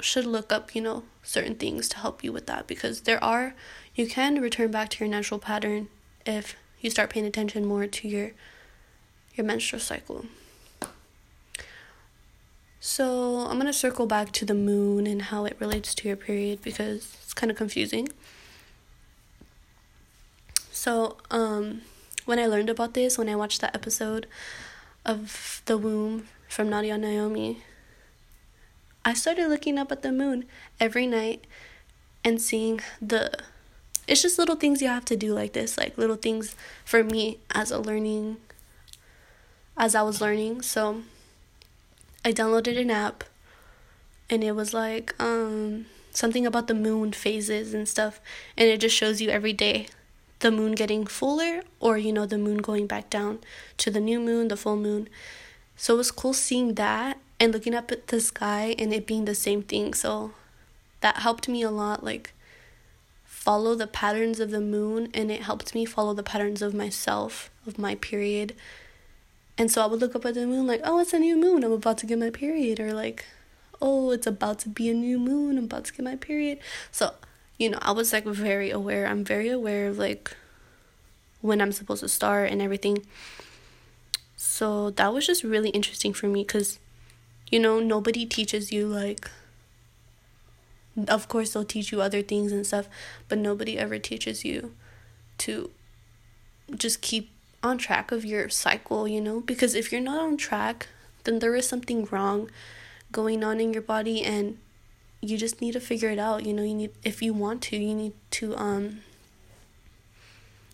should 0.00 0.26
look 0.26 0.52
up, 0.52 0.74
you 0.74 0.80
know, 0.80 1.02
certain 1.22 1.54
things 1.54 1.88
to 1.88 1.98
help 1.98 2.22
you 2.22 2.32
with 2.32 2.46
that 2.46 2.66
because 2.66 3.02
there 3.02 3.22
are, 3.22 3.54
you 3.94 4.06
can 4.06 4.40
return 4.40 4.70
back 4.70 4.88
to 4.90 5.04
your 5.04 5.10
natural 5.10 5.40
pattern 5.40 5.88
if 6.24 6.56
you 6.80 6.90
start 6.90 7.10
paying 7.10 7.26
attention 7.26 7.66
more 7.66 7.86
to 7.86 8.08
your 8.08 8.32
your 9.34 9.46
menstrual 9.46 9.80
cycle. 9.80 10.26
So 12.80 13.46
I'm 13.48 13.58
gonna 13.58 13.72
circle 13.72 14.06
back 14.06 14.32
to 14.32 14.44
the 14.44 14.54
moon 14.54 15.06
and 15.06 15.22
how 15.22 15.44
it 15.44 15.56
relates 15.58 15.94
to 15.96 16.08
your 16.08 16.16
period 16.16 16.62
because 16.62 17.16
it's 17.22 17.34
kind 17.34 17.50
of 17.50 17.56
confusing. 17.56 18.08
So, 20.70 21.16
um, 21.30 21.82
when 22.24 22.38
I 22.38 22.46
learned 22.46 22.70
about 22.70 22.94
this, 22.94 23.18
when 23.18 23.28
I 23.28 23.34
watched 23.34 23.60
that 23.62 23.74
episode 23.74 24.26
of 25.04 25.60
The 25.64 25.76
Womb 25.76 26.28
from 26.48 26.70
Nadia 26.70 26.96
Naomi, 26.96 27.64
I 29.04 29.14
started 29.14 29.48
looking 29.48 29.76
up 29.76 29.90
at 29.90 30.02
the 30.02 30.12
moon 30.12 30.44
every 30.78 31.06
night 31.06 31.46
and 32.24 32.40
seeing 32.40 32.80
the. 33.02 33.32
It's 34.06 34.22
just 34.22 34.38
little 34.38 34.56
things 34.56 34.80
you 34.80 34.88
have 34.88 35.04
to 35.06 35.16
do 35.16 35.34
like 35.34 35.52
this, 35.52 35.76
like 35.76 35.98
little 35.98 36.16
things 36.16 36.54
for 36.84 37.02
me 37.02 37.38
as 37.50 37.70
a 37.70 37.78
learning, 37.78 38.36
as 39.76 39.94
I 39.94 40.02
was 40.02 40.20
learning. 40.20 40.62
So, 40.62 41.02
I 42.28 42.32
downloaded 42.34 42.78
an 42.78 42.90
app 42.90 43.24
and 44.28 44.44
it 44.44 44.52
was 44.52 44.74
like 44.74 45.14
um 45.18 45.86
something 46.10 46.44
about 46.44 46.66
the 46.66 46.74
moon 46.74 47.12
phases 47.12 47.72
and 47.72 47.88
stuff 47.88 48.20
and 48.54 48.68
it 48.68 48.80
just 48.80 48.94
shows 48.94 49.22
you 49.22 49.30
every 49.30 49.54
day 49.54 49.86
the 50.40 50.50
moon 50.50 50.72
getting 50.72 51.06
fuller 51.06 51.62
or 51.80 51.96
you 51.96 52.12
know 52.12 52.26
the 52.26 52.36
moon 52.36 52.58
going 52.58 52.86
back 52.86 53.08
down 53.08 53.38
to 53.78 53.90
the 53.90 53.98
new 53.98 54.20
moon, 54.20 54.48
the 54.48 54.58
full 54.58 54.76
moon. 54.76 55.08
So 55.74 55.94
it 55.94 55.96
was 55.96 56.10
cool 56.10 56.34
seeing 56.34 56.74
that 56.74 57.18
and 57.40 57.50
looking 57.50 57.74
up 57.74 57.90
at 57.90 58.08
the 58.08 58.20
sky 58.20 58.74
and 58.78 58.92
it 58.92 59.06
being 59.06 59.24
the 59.24 59.34
same 59.34 59.62
thing. 59.62 59.94
So 59.94 60.32
that 61.00 61.16
helped 61.16 61.48
me 61.48 61.62
a 61.62 61.70
lot 61.70 62.04
like 62.04 62.34
follow 63.24 63.74
the 63.74 63.86
patterns 63.86 64.38
of 64.38 64.50
the 64.50 64.60
moon 64.60 65.08
and 65.14 65.30
it 65.30 65.44
helped 65.44 65.74
me 65.74 65.86
follow 65.86 66.12
the 66.12 66.22
patterns 66.22 66.60
of 66.60 66.74
myself, 66.74 67.50
of 67.66 67.78
my 67.78 67.94
period 67.94 68.54
and 69.58 69.70
so 69.70 69.82
I 69.82 69.86
would 69.86 70.00
look 70.00 70.14
up 70.14 70.24
at 70.24 70.34
the 70.34 70.46
moon 70.46 70.68
like, 70.68 70.80
oh, 70.84 71.00
it's 71.00 71.12
a 71.12 71.18
new 71.18 71.36
moon. 71.36 71.64
I'm 71.64 71.72
about 71.72 71.98
to 71.98 72.06
get 72.06 72.18
my 72.18 72.30
period. 72.30 72.78
Or 72.78 72.92
like, 72.92 73.24
oh, 73.82 74.12
it's 74.12 74.26
about 74.26 74.60
to 74.60 74.68
be 74.68 74.88
a 74.88 74.94
new 74.94 75.18
moon. 75.18 75.58
I'm 75.58 75.64
about 75.64 75.86
to 75.86 75.92
get 75.92 76.04
my 76.04 76.14
period. 76.14 76.60
So, 76.92 77.14
you 77.58 77.68
know, 77.70 77.78
I 77.82 77.90
was 77.90 78.12
like 78.12 78.24
very 78.24 78.70
aware. 78.70 79.06
I'm 79.06 79.24
very 79.24 79.48
aware 79.48 79.88
of 79.88 79.98
like 79.98 80.36
when 81.40 81.60
I'm 81.60 81.72
supposed 81.72 82.02
to 82.02 82.08
start 82.08 82.52
and 82.52 82.62
everything. 82.62 83.04
So 84.36 84.90
that 84.90 85.12
was 85.12 85.26
just 85.26 85.42
really 85.42 85.70
interesting 85.70 86.12
for 86.12 86.28
me 86.28 86.44
because, 86.44 86.78
you 87.50 87.58
know, 87.58 87.80
nobody 87.80 88.26
teaches 88.26 88.70
you 88.70 88.86
like, 88.86 89.28
of 91.08 91.26
course, 91.26 91.52
they'll 91.52 91.64
teach 91.64 91.90
you 91.90 92.00
other 92.00 92.22
things 92.22 92.52
and 92.52 92.64
stuff, 92.64 92.88
but 93.28 93.38
nobody 93.38 93.76
ever 93.76 93.98
teaches 93.98 94.44
you 94.44 94.74
to 95.38 95.70
just 96.76 97.00
keep 97.00 97.30
on 97.62 97.78
track 97.78 98.12
of 98.12 98.24
your 98.24 98.48
cycle, 98.48 99.08
you 99.08 99.20
know? 99.20 99.40
Because 99.40 99.74
if 99.74 99.90
you're 99.92 100.00
not 100.00 100.20
on 100.20 100.36
track, 100.36 100.88
then 101.24 101.38
there 101.38 101.54
is 101.54 101.68
something 101.68 102.06
wrong 102.10 102.50
going 103.10 103.42
on 103.42 103.60
in 103.60 103.72
your 103.72 103.82
body 103.82 104.22
and 104.22 104.58
you 105.20 105.36
just 105.36 105.60
need 105.60 105.72
to 105.72 105.80
figure 105.80 106.10
it 106.10 106.18
out, 106.18 106.44
you 106.44 106.52
know? 106.52 106.62
You 106.62 106.74
need 106.74 106.92
if 107.02 107.22
you 107.22 107.32
want 107.32 107.62
to, 107.62 107.76
you 107.76 107.94
need 107.94 108.12
to 108.32 108.56
um 108.56 109.00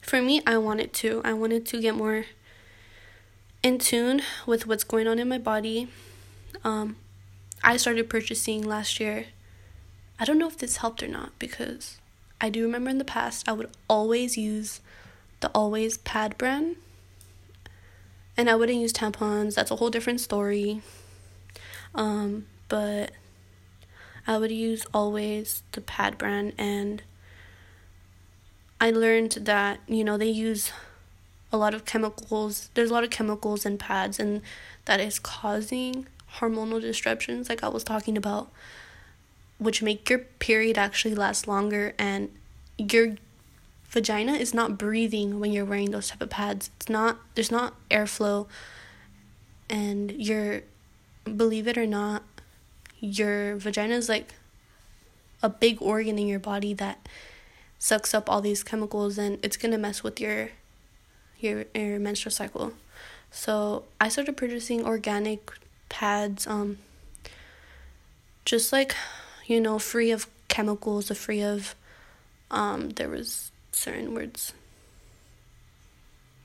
for 0.02 0.20
me, 0.20 0.42
I 0.46 0.58
wanted 0.58 0.92
to. 0.94 1.22
I 1.24 1.32
wanted 1.32 1.64
to 1.64 1.80
get 1.80 1.94
more 1.94 2.26
in 3.62 3.78
tune 3.78 4.20
with 4.46 4.66
what's 4.66 4.84
going 4.84 5.08
on 5.08 5.18
in 5.18 5.28
my 5.28 5.38
body. 5.38 5.88
Um 6.62 6.96
I 7.62 7.78
started 7.78 8.10
purchasing 8.10 8.62
last 8.62 9.00
year 9.00 9.26
I 10.18 10.24
don't 10.24 10.38
know 10.38 10.46
if 10.46 10.58
this 10.58 10.76
helped 10.78 11.02
or 11.02 11.08
not 11.08 11.32
because 11.38 11.98
I 12.40 12.48
do 12.50 12.62
remember 12.62 12.90
in 12.90 12.98
the 12.98 13.04
past 13.04 13.48
I 13.48 13.52
would 13.52 13.70
always 13.88 14.36
use 14.36 14.80
the 15.44 15.50
Always 15.54 15.98
pad 15.98 16.38
brand. 16.38 16.76
And 18.34 18.48
I 18.48 18.54
wouldn't 18.54 18.78
use 18.78 18.94
tampons. 18.94 19.54
That's 19.54 19.70
a 19.70 19.76
whole 19.76 19.90
different 19.90 20.22
story. 20.22 20.80
Um, 21.94 22.46
but 22.70 23.12
I 24.26 24.38
would 24.38 24.50
use 24.50 24.86
always 24.94 25.62
the 25.72 25.82
pad 25.82 26.16
brand 26.16 26.54
and 26.56 27.02
I 28.80 28.90
learned 28.90 29.32
that, 29.42 29.80
you 29.86 30.02
know, 30.02 30.16
they 30.16 30.30
use 30.30 30.72
a 31.52 31.58
lot 31.58 31.74
of 31.74 31.84
chemicals. 31.84 32.70
There's 32.72 32.88
a 32.88 32.94
lot 32.94 33.04
of 33.04 33.10
chemicals 33.10 33.66
in 33.66 33.76
pads 33.76 34.18
and 34.18 34.40
that 34.86 34.98
is 34.98 35.18
causing 35.18 36.06
hormonal 36.38 36.80
disruptions 36.80 37.50
like 37.50 37.62
I 37.62 37.68
was 37.68 37.84
talking 37.84 38.16
about 38.16 38.50
which 39.58 39.82
make 39.82 40.08
your 40.08 40.20
period 40.20 40.78
actually 40.78 41.14
last 41.14 41.46
longer 41.46 41.94
and 41.98 42.30
your 42.78 43.16
vagina 43.94 44.32
is 44.32 44.52
not 44.52 44.76
breathing 44.76 45.38
when 45.38 45.52
you're 45.52 45.64
wearing 45.64 45.92
those 45.92 46.08
type 46.08 46.20
of 46.20 46.28
pads. 46.28 46.68
It's 46.76 46.88
not 46.88 47.18
there's 47.36 47.52
not 47.52 47.74
airflow 47.90 48.46
and 49.70 50.10
your 50.10 50.62
believe 51.24 51.68
it 51.68 51.78
or 51.78 51.86
not 51.86 52.24
your 52.98 53.56
vagina 53.56 53.94
is 53.94 54.08
like 54.08 54.34
a 55.42 55.48
big 55.48 55.80
organ 55.80 56.18
in 56.18 56.26
your 56.26 56.40
body 56.40 56.74
that 56.74 57.08
sucks 57.78 58.12
up 58.12 58.28
all 58.28 58.40
these 58.40 58.64
chemicals 58.64 59.16
and 59.16 59.38
it's 59.44 59.56
to 59.56 59.78
mess 59.78 60.02
with 60.02 60.20
your 60.20 60.50
your 61.38 61.64
your 61.72 62.00
menstrual 62.00 62.32
cycle. 62.32 62.72
So, 63.30 63.84
I 64.00 64.08
started 64.08 64.36
purchasing 64.36 64.84
organic 64.84 65.50
pads 65.88 66.46
um 66.48 66.78
just 68.44 68.72
like 68.72 68.96
you 69.46 69.60
know 69.60 69.78
free 69.78 70.10
of 70.10 70.26
chemicals, 70.48 71.10
free 71.14 71.42
of 71.42 71.76
um 72.50 72.90
there 72.90 73.08
was 73.08 73.52
certain 73.74 74.14
words 74.14 74.52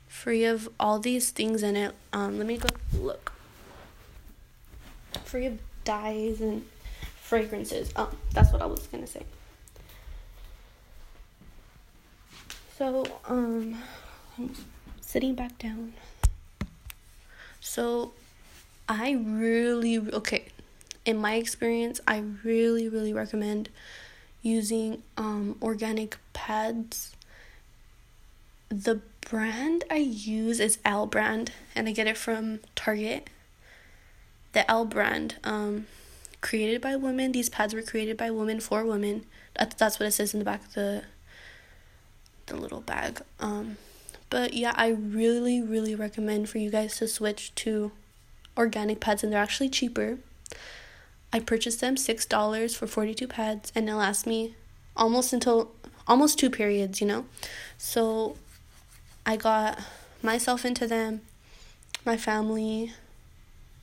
free 0.08 0.44
of 0.44 0.68
all 0.78 0.98
these 0.98 1.30
things 1.30 1.62
in 1.62 1.76
it. 1.76 1.94
Um 2.12 2.38
let 2.38 2.46
me 2.46 2.56
go 2.56 2.68
look. 2.98 3.32
Free 5.24 5.46
of 5.46 5.58
dyes 5.84 6.40
and 6.40 6.64
fragrances. 7.20 7.92
Um, 7.94 8.08
that's 8.32 8.52
what 8.52 8.60
I 8.60 8.66
was 8.66 8.86
gonna 8.88 9.06
say. 9.06 9.24
So, 12.76 13.04
um, 13.26 13.76
I'm 14.38 14.54
sitting 15.00 15.34
back 15.34 15.58
down. 15.58 15.92
So, 17.60 18.12
I 18.88 19.12
really, 19.12 19.98
okay, 19.98 20.46
in 21.04 21.18
my 21.18 21.34
experience, 21.34 22.00
I 22.08 22.24
really, 22.42 22.88
really 22.88 23.12
recommend 23.12 23.68
using 24.42 25.02
um, 25.16 25.56
organic 25.60 26.16
pads. 26.32 27.12
The 28.70 29.00
brand 29.28 29.84
I 29.90 29.96
use 29.96 30.60
is 30.60 30.78
L 30.84 31.06
brand, 31.06 31.52
and 31.74 31.88
I 31.88 31.92
get 31.92 32.06
it 32.06 32.16
from 32.16 32.60
Target 32.74 33.28
the 34.52 34.68
L 34.70 34.84
brand, 34.84 35.36
um, 35.44 35.86
created 36.40 36.80
by 36.80 36.96
women. 36.96 37.32
These 37.32 37.48
pads 37.48 37.74
were 37.74 37.82
created 37.82 38.16
by 38.16 38.30
women 38.30 38.60
for 38.60 38.84
women. 38.84 39.26
That's 39.56 39.74
that's 39.74 39.98
what 39.98 40.06
it 40.06 40.12
says 40.12 40.34
in 40.34 40.38
the 40.38 40.44
back 40.44 40.64
of 40.64 40.74
the 40.74 41.04
the 42.46 42.56
little 42.56 42.80
bag. 42.80 43.22
Um, 43.38 43.76
but 44.28 44.54
yeah, 44.54 44.72
I 44.76 44.88
really 44.88 45.60
really 45.62 45.94
recommend 45.94 46.48
for 46.48 46.58
you 46.58 46.70
guys 46.70 46.96
to 46.98 47.08
switch 47.08 47.54
to 47.56 47.92
organic 48.56 49.00
pads, 49.00 49.22
and 49.22 49.32
they're 49.32 49.42
actually 49.42 49.68
cheaper. 49.68 50.18
I 51.32 51.40
purchased 51.40 51.80
them 51.80 51.96
six 51.96 52.26
dollars 52.26 52.74
for 52.74 52.86
forty 52.86 53.14
two 53.14 53.28
pads, 53.28 53.72
and 53.74 53.88
it 53.88 53.94
lasts 53.94 54.26
me 54.26 54.54
almost 54.96 55.32
until 55.32 55.70
almost 56.06 56.38
two 56.38 56.50
periods. 56.50 57.00
You 57.00 57.06
know, 57.06 57.26
so 57.78 58.36
I 59.24 59.36
got 59.36 59.78
myself 60.22 60.64
into 60.64 60.86
them, 60.86 61.22
my 62.04 62.16
family, 62.16 62.92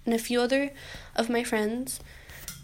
and 0.06 0.14
a 0.14 0.20
few 0.20 0.42
other 0.42 0.72
of 1.16 1.30
my 1.30 1.44
friends. 1.44 2.00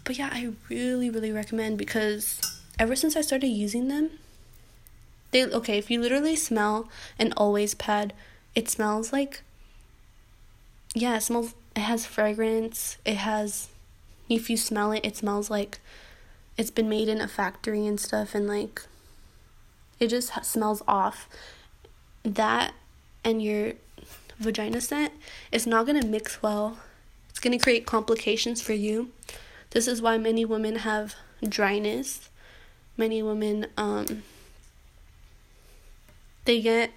But 0.04 0.18
yeah, 0.18 0.30
I 0.32 0.50
really, 0.68 1.10
really 1.10 1.32
recommend 1.32 1.78
because 1.78 2.40
ever 2.78 2.96
since 2.96 3.16
I 3.16 3.20
started 3.20 3.48
using 3.48 3.88
them, 3.88 4.10
they 5.30 5.44
okay, 5.44 5.78
if 5.78 5.90
you 5.90 6.00
literally 6.00 6.36
smell 6.36 6.88
an 7.18 7.32
always 7.36 7.74
pad, 7.74 8.12
it 8.54 8.68
smells 8.68 9.12
like 9.12 9.42
yeah, 10.94 11.16
it 11.16 11.22
smells 11.22 11.54
it 11.74 11.80
has 11.80 12.06
fragrance. 12.06 12.98
It 13.04 13.16
has 13.16 13.68
if 14.28 14.48
you 14.48 14.56
smell 14.56 14.92
it, 14.92 15.04
it 15.04 15.16
smells 15.16 15.50
like 15.50 15.80
it's 16.56 16.70
been 16.70 16.88
made 16.88 17.08
in 17.08 17.20
a 17.20 17.28
factory 17.28 17.86
and 17.86 17.98
stuff 17.98 18.34
and 18.34 18.46
like 18.46 18.82
it 19.98 20.08
just 20.08 20.44
smells 20.44 20.82
off. 20.86 21.28
That 22.24 22.74
and 23.22 23.42
your 23.42 23.74
vagina 24.38 24.80
scent 24.80 25.12
is 25.52 25.66
not 25.66 25.86
going 25.86 26.00
to 26.00 26.06
mix 26.06 26.42
well 26.42 26.78
it's 27.34 27.40
going 27.40 27.58
to 27.58 27.62
create 27.62 27.84
complications 27.84 28.62
for 28.62 28.74
you. 28.74 29.10
This 29.70 29.88
is 29.88 30.00
why 30.00 30.18
many 30.18 30.44
women 30.44 30.76
have 30.76 31.16
dryness. 31.46 32.30
Many 32.96 33.24
women 33.24 33.66
um 33.76 34.22
they 36.44 36.62
get 36.62 36.92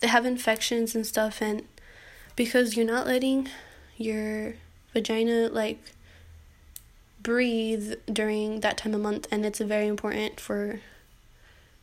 they 0.00 0.06
have 0.06 0.24
infections 0.24 0.94
and 0.94 1.06
stuff 1.06 1.42
and 1.42 1.64
because 2.34 2.78
you're 2.78 2.86
not 2.86 3.06
letting 3.06 3.50
your 3.98 4.54
vagina 4.94 5.50
like 5.50 5.92
breathe 7.22 7.92
during 8.10 8.60
that 8.60 8.78
time 8.78 8.94
of 8.94 9.02
month 9.02 9.28
and 9.30 9.44
it's 9.44 9.58
very 9.58 9.86
important 9.86 10.40
for 10.40 10.80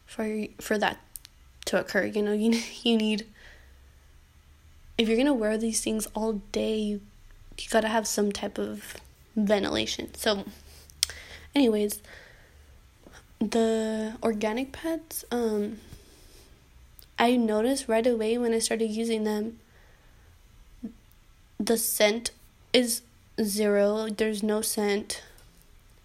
for 0.07 0.47
for 0.59 0.79
that 0.79 0.97
to 1.65 1.79
occur 1.79 2.05
you 2.05 2.21
know 2.21 2.33
you 2.33 2.51
you 2.83 2.97
need 2.97 3.25
if 4.97 5.09
you're 5.09 5.23
to 5.23 5.33
wear 5.33 5.57
these 5.57 5.81
things 5.81 6.07
all 6.15 6.33
day 6.51 6.77
you 6.77 7.01
you 7.57 7.69
gotta 7.69 7.87
have 7.87 8.07
some 8.07 8.31
type 8.31 8.57
of 8.57 8.95
ventilation. 9.35 10.13
So, 10.15 10.45
anyways, 11.53 12.01
the 13.39 14.17
organic 14.23 14.71
pads, 14.71 15.25
um, 15.31 15.79
I 17.17 17.35
noticed 17.35 17.87
right 17.87 18.05
away 18.05 18.37
when 18.37 18.53
I 18.53 18.59
started 18.59 18.89
using 18.89 19.23
them, 19.23 19.59
the 21.59 21.77
scent 21.77 22.31
is 22.73 23.01
zero. 23.41 24.09
There's 24.09 24.43
no 24.43 24.61
scent 24.61 25.23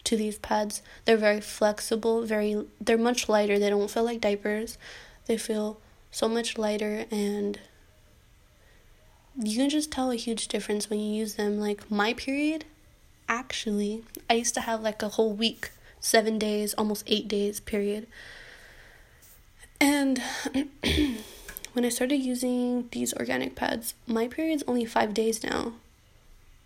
to 0.05 0.17
these 0.17 0.39
pads. 0.39 0.83
They're 1.05 1.17
very 1.17 1.41
flexible, 1.41 2.23
very 2.23 2.67
they're 2.81 2.99
much 2.99 3.29
lighter. 3.29 3.59
They 3.59 3.71
don't 3.71 3.91
feel 3.91 4.05
like 4.05 4.21
diapers. 4.21 4.79
They 5.27 5.37
feel 5.37 5.79
so 6.11 6.29
much 6.29 6.59
lighter 6.59 7.05
and 7.11 7.59
you 9.39 9.57
can 9.57 9.71
just 9.71 9.91
tell 9.91 10.11
a 10.11 10.17
huge 10.17 10.49
difference 10.49 10.91
when 10.91 11.01
you 11.01 11.15
use 11.15 11.35
them. 11.35 11.61
Like 11.61 11.91
my 11.91 12.15
period, 12.15 12.65
actually, 13.29 14.05
I 14.29 14.35
used 14.35 14.55
to 14.55 14.61
have 14.63 14.83
like 14.83 15.03
a 15.03 15.09
whole 15.09 15.33
week, 15.33 15.71
seven 16.01 16.39
days, 16.39 16.75
almost 16.75 17.05
eight 17.07 17.29
days 17.29 17.61
period. 17.61 18.07
And 19.81 20.21
when 21.73 21.85
I 21.85 21.89
started 21.89 22.17
using 22.19 22.89
these 22.93 23.15
organic 23.15 23.55
pads, 23.55 23.95
my 24.07 24.29
period's 24.29 24.65
only 24.67 24.85
five 24.85 25.15
days 25.15 25.43
now. 25.43 25.75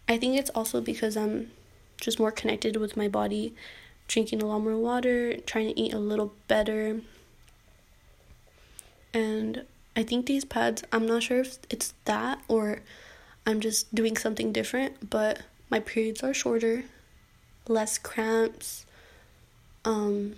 I 0.09 0.19
think 0.19 0.39
it's 0.39 0.51
also 0.51 0.81
because 0.81 1.17
I'm 1.17 1.51
just 2.01 2.19
more 2.19 2.33
connected 2.33 2.77
with 2.77 2.97
my 2.97 3.09
body, 3.09 3.55
drinking 4.09 4.43
a 4.43 4.47
lot 4.47 4.61
more 4.61 4.77
water, 4.77 5.37
trying 5.39 5.69
to 5.69 5.81
eat 5.81 5.95
a 5.95 5.99
little 5.99 6.35
better. 6.49 7.01
And 9.15 9.65
I 9.97 10.03
think 10.03 10.27
these 10.27 10.45
pads, 10.45 10.83
I'm 10.93 11.07
not 11.07 11.23
sure 11.23 11.41
if 11.41 11.59
it's 11.71 11.95
that 12.05 12.41
or 12.49 12.81
I'm 13.47 13.61
just 13.61 13.95
doing 13.95 14.17
something 14.17 14.53
different, 14.53 15.09
but 15.09 15.43
my 15.71 15.81
periods 15.81 16.23
are 16.23 16.35
shorter, 16.35 16.85
less 17.69 17.97
cramps. 17.97 18.85
Um, 19.85 20.37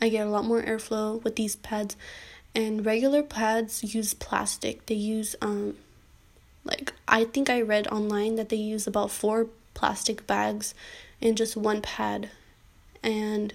I 0.00 0.08
get 0.08 0.26
a 0.26 0.30
lot 0.30 0.44
more 0.44 0.62
airflow 0.62 1.22
with 1.22 1.36
these 1.36 1.56
pads, 1.56 1.96
and 2.54 2.84
regular 2.84 3.22
pads 3.22 3.94
use 3.94 4.12
plastic. 4.12 4.86
They 4.86 4.94
use 4.94 5.36
um, 5.40 5.76
like 6.64 6.92
I 7.06 7.24
think 7.24 7.48
I 7.48 7.60
read 7.60 7.86
online 7.88 8.36
that 8.36 8.48
they 8.48 8.56
use 8.56 8.86
about 8.86 9.10
four 9.10 9.48
plastic 9.74 10.26
bags 10.26 10.74
in 11.20 11.36
just 11.36 11.56
one 11.56 11.82
pad, 11.82 12.30
and 13.02 13.52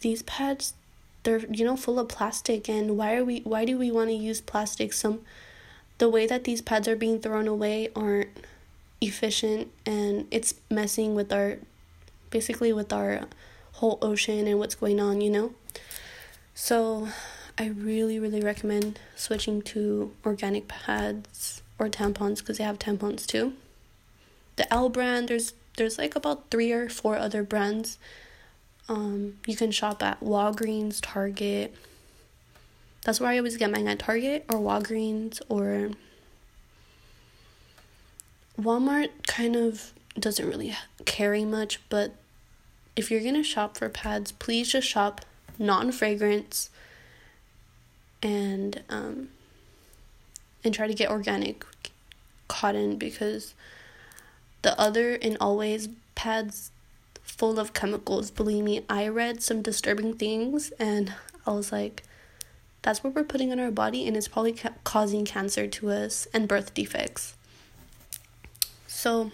these 0.00 0.22
pads 0.22 0.74
they're 1.22 1.40
you 1.50 1.64
know 1.64 1.76
full 1.76 1.98
of 1.98 2.08
plastic 2.08 2.68
and 2.68 2.96
why 2.96 3.16
are 3.16 3.24
we 3.24 3.40
why 3.40 3.64
do 3.64 3.78
we 3.78 3.90
want 3.90 4.08
to 4.08 4.14
use 4.14 4.40
plastic? 4.40 4.92
Some 4.92 5.20
the 5.98 6.08
way 6.08 6.26
that 6.26 6.44
these 6.44 6.62
pads 6.62 6.88
are 6.88 6.96
being 6.96 7.20
thrown 7.20 7.46
away 7.46 7.88
aren't 7.94 8.28
efficient 9.00 9.68
and 9.86 10.26
it's 10.30 10.54
messing 10.70 11.14
with 11.14 11.32
our 11.32 11.58
basically 12.30 12.72
with 12.72 12.92
our 12.92 13.22
whole 13.72 13.98
ocean 14.02 14.46
and 14.46 14.58
what's 14.58 14.74
going 14.74 15.00
on 15.00 15.20
you 15.20 15.30
know? 15.30 15.54
So 16.54 17.08
i 17.58 17.66
really 17.66 18.18
really 18.18 18.40
recommend 18.40 18.98
switching 19.16 19.60
to 19.60 20.12
organic 20.24 20.68
pads 20.68 21.62
or 21.78 21.88
tampons 21.88 22.38
because 22.38 22.58
they 22.58 22.64
have 22.64 22.78
tampons 22.78 23.26
too. 23.26 23.54
The 24.56 24.72
l 24.72 24.88
brand 24.88 25.28
there's 25.28 25.52
there's 25.76 25.98
like 25.98 26.16
about 26.16 26.50
three 26.50 26.72
or 26.72 26.88
four 26.88 27.16
other 27.16 27.42
brands 27.42 27.98
Um, 28.90 29.36
you 29.46 29.54
can 29.54 29.70
shop 29.70 30.02
at 30.02 30.18
Walgreens, 30.18 30.98
Target. 31.00 31.72
That's 33.04 33.20
where 33.20 33.30
I 33.30 33.38
always 33.38 33.56
get 33.56 33.70
mine 33.70 33.86
at 33.86 34.00
Target 34.00 34.44
or 34.48 34.58
Walgreens 34.58 35.40
or 35.48 35.90
Walmart 38.60 39.10
kind 39.28 39.54
of 39.54 39.92
doesn't 40.18 40.46
really 40.46 40.76
carry 41.04 41.44
much, 41.44 41.78
but 41.88 42.16
if 42.96 43.12
you're 43.12 43.22
gonna 43.22 43.44
shop 43.44 43.76
for 43.76 43.88
pads, 43.88 44.32
please 44.32 44.72
just 44.72 44.88
shop 44.88 45.20
non 45.56 45.92
fragrance 45.92 46.68
and 48.24 48.82
um, 48.90 49.28
and 50.64 50.74
try 50.74 50.88
to 50.88 50.94
get 50.94 51.08
organic 51.08 51.64
cotton 52.48 52.96
because 52.96 53.54
the 54.62 54.78
other 54.80 55.14
and 55.14 55.36
always 55.40 55.88
pads 56.16 56.72
full 57.30 57.58
of 57.58 57.72
chemicals. 57.72 58.30
Believe 58.30 58.64
me, 58.64 58.84
I 58.88 59.08
read 59.08 59.42
some 59.42 59.62
disturbing 59.62 60.14
things 60.14 60.72
and 60.78 61.14
I 61.46 61.52
was 61.52 61.72
like, 61.72 62.02
that's 62.82 63.04
what 63.04 63.14
we're 63.14 63.24
putting 63.24 63.50
in 63.50 63.60
our 63.60 63.70
body 63.70 64.06
and 64.06 64.16
it's 64.16 64.28
probably 64.28 64.52
ca- 64.52 64.74
causing 64.84 65.24
cancer 65.24 65.66
to 65.66 65.90
us 65.90 66.26
and 66.34 66.48
birth 66.48 66.74
defects. 66.74 67.34
So, 68.86 69.30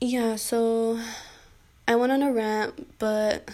yeah, 0.00 0.36
so 0.36 1.00
I 1.88 1.96
went 1.96 2.12
on 2.12 2.22
a 2.22 2.32
rant, 2.32 2.98
but 2.98 3.48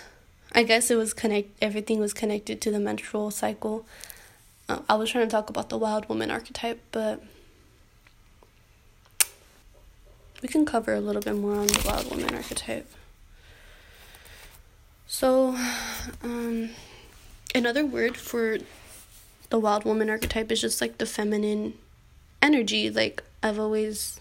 I 0.53 0.63
guess 0.63 0.91
it 0.91 0.97
was 0.97 1.15
connect 1.15 1.51
everything 1.63 2.01
was 2.01 2.13
connected 2.13 2.61
to 2.63 2.71
the 2.71 2.81
menstrual 2.81 3.31
cycle. 3.31 3.87
Uh, 4.69 4.81
I 4.89 4.97
was 4.97 5.11
trying 5.11 5.27
to 5.27 5.31
talk 5.31 5.49
about 5.49 5.69
the 5.69 5.79
wild 5.79 6.09
woman 6.09 6.31
archetype, 6.31 6.81
but 6.93 7.23
we 10.47 10.53
can 10.53 10.65
cover 10.65 10.95
a 10.95 11.01
little 11.01 11.21
bit 11.21 11.35
more 11.35 11.57
on 11.57 11.67
the 11.67 11.83
wild 11.85 12.09
woman 12.09 12.33
archetype. 12.33 12.89
So, 15.09 15.57
um, 16.23 16.71
another 17.53 17.85
word 17.85 18.17
for 18.17 18.59
the 19.51 19.59
wild 19.59 19.85
woman 19.85 20.09
archetype 20.09 20.53
is 20.53 20.61
just 20.61 20.81
like 20.81 20.99
the 20.99 21.07
feminine 21.07 21.75
energy. 22.41 22.89
Like, 22.89 23.25
I've 23.43 23.59
always 23.59 24.21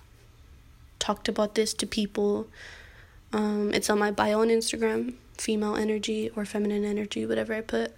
talked 0.98 1.28
about 1.28 1.54
this 1.54 1.76
to 1.76 1.86
people. 1.86 2.48
Um, 3.32 3.72
it's 3.76 3.92
on 3.92 4.00
my 4.00 4.10
bio 4.10 4.42
on 4.42 4.48
Instagram, 4.48 5.14
female 5.38 5.76
energy 5.76 6.32
or 6.36 6.44
feminine 6.44 6.86
energy, 6.86 7.28
whatever 7.28 7.54
I 7.54 7.62
put. 7.62 7.94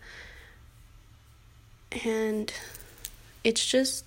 And 2.04 2.52
it's 3.46 3.66
just 3.66 4.04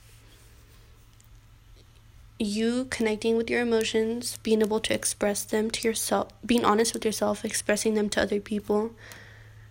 you 2.40 2.86
connecting 2.86 3.36
with 3.36 3.50
your 3.50 3.60
emotions, 3.60 4.38
being 4.42 4.62
able 4.62 4.80
to 4.80 4.94
express 4.94 5.44
them 5.44 5.70
to 5.70 5.86
yourself, 5.86 6.28
being 6.44 6.64
honest 6.64 6.94
with 6.94 7.04
yourself, 7.04 7.44
expressing 7.44 7.94
them 7.94 8.08
to 8.08 8.22
other 8.22 8.40
people, 8.40 8.92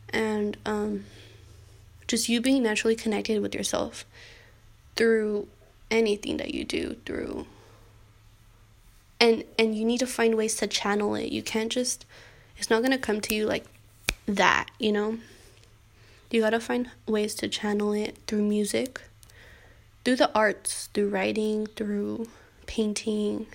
and 0.09 0.55
um, 0.65 1.05
just 2.07 2.29
you 2.29 2.39
being 2.39 2.61
naturally 2.63 2.95
connected 2.95 3.41
with 3.41 3.55
yourself 3.55 4.05
through 4.95 5.47
anything 5.89 6.37
that 6.37 6.53
you 6.53 6.63
do 6.63 6.95
through 7.05 7.47
and 9.19 9.43
and 9.57 9.75
you 9.75 9.83
need 9.83 9.99
to 9.99 10.07
find 10.07 10.35
ways 10.35 10.55
to 10.55 10.67
channel 10.67 11.15
it. 11.15 11.31
You 11.31 11.41
can't 11.41 11.71
just 11.71 12.05
it's 12.57 12.69
not 12.69 12.79
going 12.79 12.91
to 12.91 12.97
come 12.97 13.21
to 13.21 13.35
you 13.35 13.45
like 13.45 13.65
that 14.25 14.67
you 14.79 14.91
know? 14.91 15.17
You 16.31 16.41
got 16.41 16.51
to 16.51 16.59
find 16.59 16.91
ways 17.07 17.33
to 17.35 17.47
channel 17.47 17.93
it 17.93 18.17
through 18.27 18.43
music 18.43 19.01
through 20.05 20.17
the 20.17 20.31
arts 20.33 20.89
through 20.93 21.09
writing 21.09 21.65
through 21.65 22.27
painting. 22.69 23.47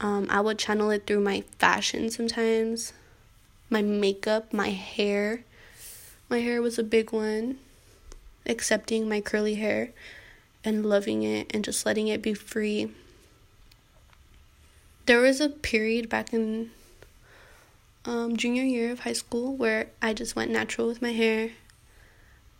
Um, 0.00 0.28
I 0.30 0.40
would 0.40 0.58
channel 0.58 0.90
it 0.90 1.06
through 1.06 1.20
my 1.20 1.44
fashion 1.58 2.08
sometimes, 2.10 2.94
my 3.68 3.82
makeup, 3.82 4.54
my 4.54 4.70
hair. 4.70 5.44
My 6.30 6.38
hair 6.38 6.62
was 6.62 6.78
a 6.78 6.82
big 6.82 7.12
one. 7.12 7.58
Accepting 8.46 9.10
my 9.10 9.20
curly 9.20 9.56
hair 9.56 9.90
and 10.64 10.86
loving 10.86 11.22
it 11.22 11.50
and 11.52 11.62
just 11.62 11.84
letting 11.84 12.08
it 12.08 12.22
be 12.22 12.32
free. 12.32 12.90
There 15.04 15.20
was 15.20 15.38
a 15.38 15.50
period 15.50 16.08
back 16.08 16.32
in 16.32 16.70
um, 18.06 18.38
junior 18.38 18.62
year 18.62 18.90
of 18.90 19.00
high 19.00 19.12
school 19.12 19.54
where 19.54 19.88
I 20.00 20.14
just 20.14 20.34
went 20.34 20.50
natural 20.50 20.86
with 20.86 21.02
my 21.02 21.12
hair. 21.12 21.50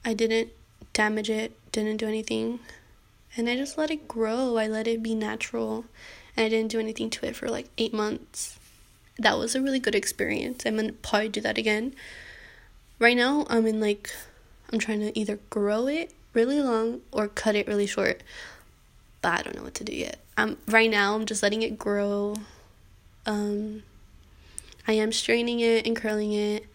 I 0.05 0.13
didn't 0.13 0.51
damage 0.93 1.31
it, 1.31 1.57
didn't 1.73 1.97
do 1.97 2.07
anything 2.07 2.61
and 3.37 3.49
I 3.49 3.57
just 3.57 3.79
let 3.79 3.91
it 3.91 4.09
grow. 4.09 4.57
I 4.57 4.67
let 4.67 4.87
it 4.87 5.03
be 5.03 5.14
natural, 5.14 5.85
and 6.37 6.47
I 6.47 6.49
didn't 6.49 6.71
do 6.71 6.81
anything 6.81 7.11
to 7.11 7.27
it 7.27 7.37
for 7.37 7.49
like 7.49 7.69
eight 7.79 7.95
months. 7.95 8.59
That 9.19 9.38
was 9.38 9.55
a 9.55 9.61
really 9.61 9.81
good 9.81 9.95
experience. 9.95 10.64
I'm 10.64 10.77
gonna 10.77 10.93
probably 10.93 11.29
do 11.29 11.41
that 11.41 11.59
again. 11.59 11.95
Right 12.99 13.17
now, 13.17 13.47
I'm 13.49 13.67
in 13.67 13.81
like, 13.81 14.11
I'm 14.73 14.79
trying 14.79 15.01
to 15.01 15.17
either 15.19 15.38
grow 15.51 15.87
it 15.87 16.12
really 16.35 16.61
long 16.61 17.01
or 17.12 17.29
cut 17.29 17.55
it 17.55 17.67
really 17.67 17.87
short, 17.87 18.23
but 19.23 19.38
I 19.38 19.43
don't 19.43 19.57
know 19.57 19.62
what 19.62 19.75
to 19.75 19.85
do 19.85 19.95
yet. 19.95 20.19
Um, 20.37 20.57
right 20.67 20.91
now, 20.91 21.14
I'm 21.14 21.27
just 21.27 21.43
letting 21.43 21.62
it 21.62 21.79
grow. 21.79 22.35
Um, 23.27 23.83
I 24.87 24.93
am 24.93 25.12
straining 25.12 25.61
it 25.61 25.87
and 25.87 25.97
curling 25.97 26.33
it, 26.33 26.67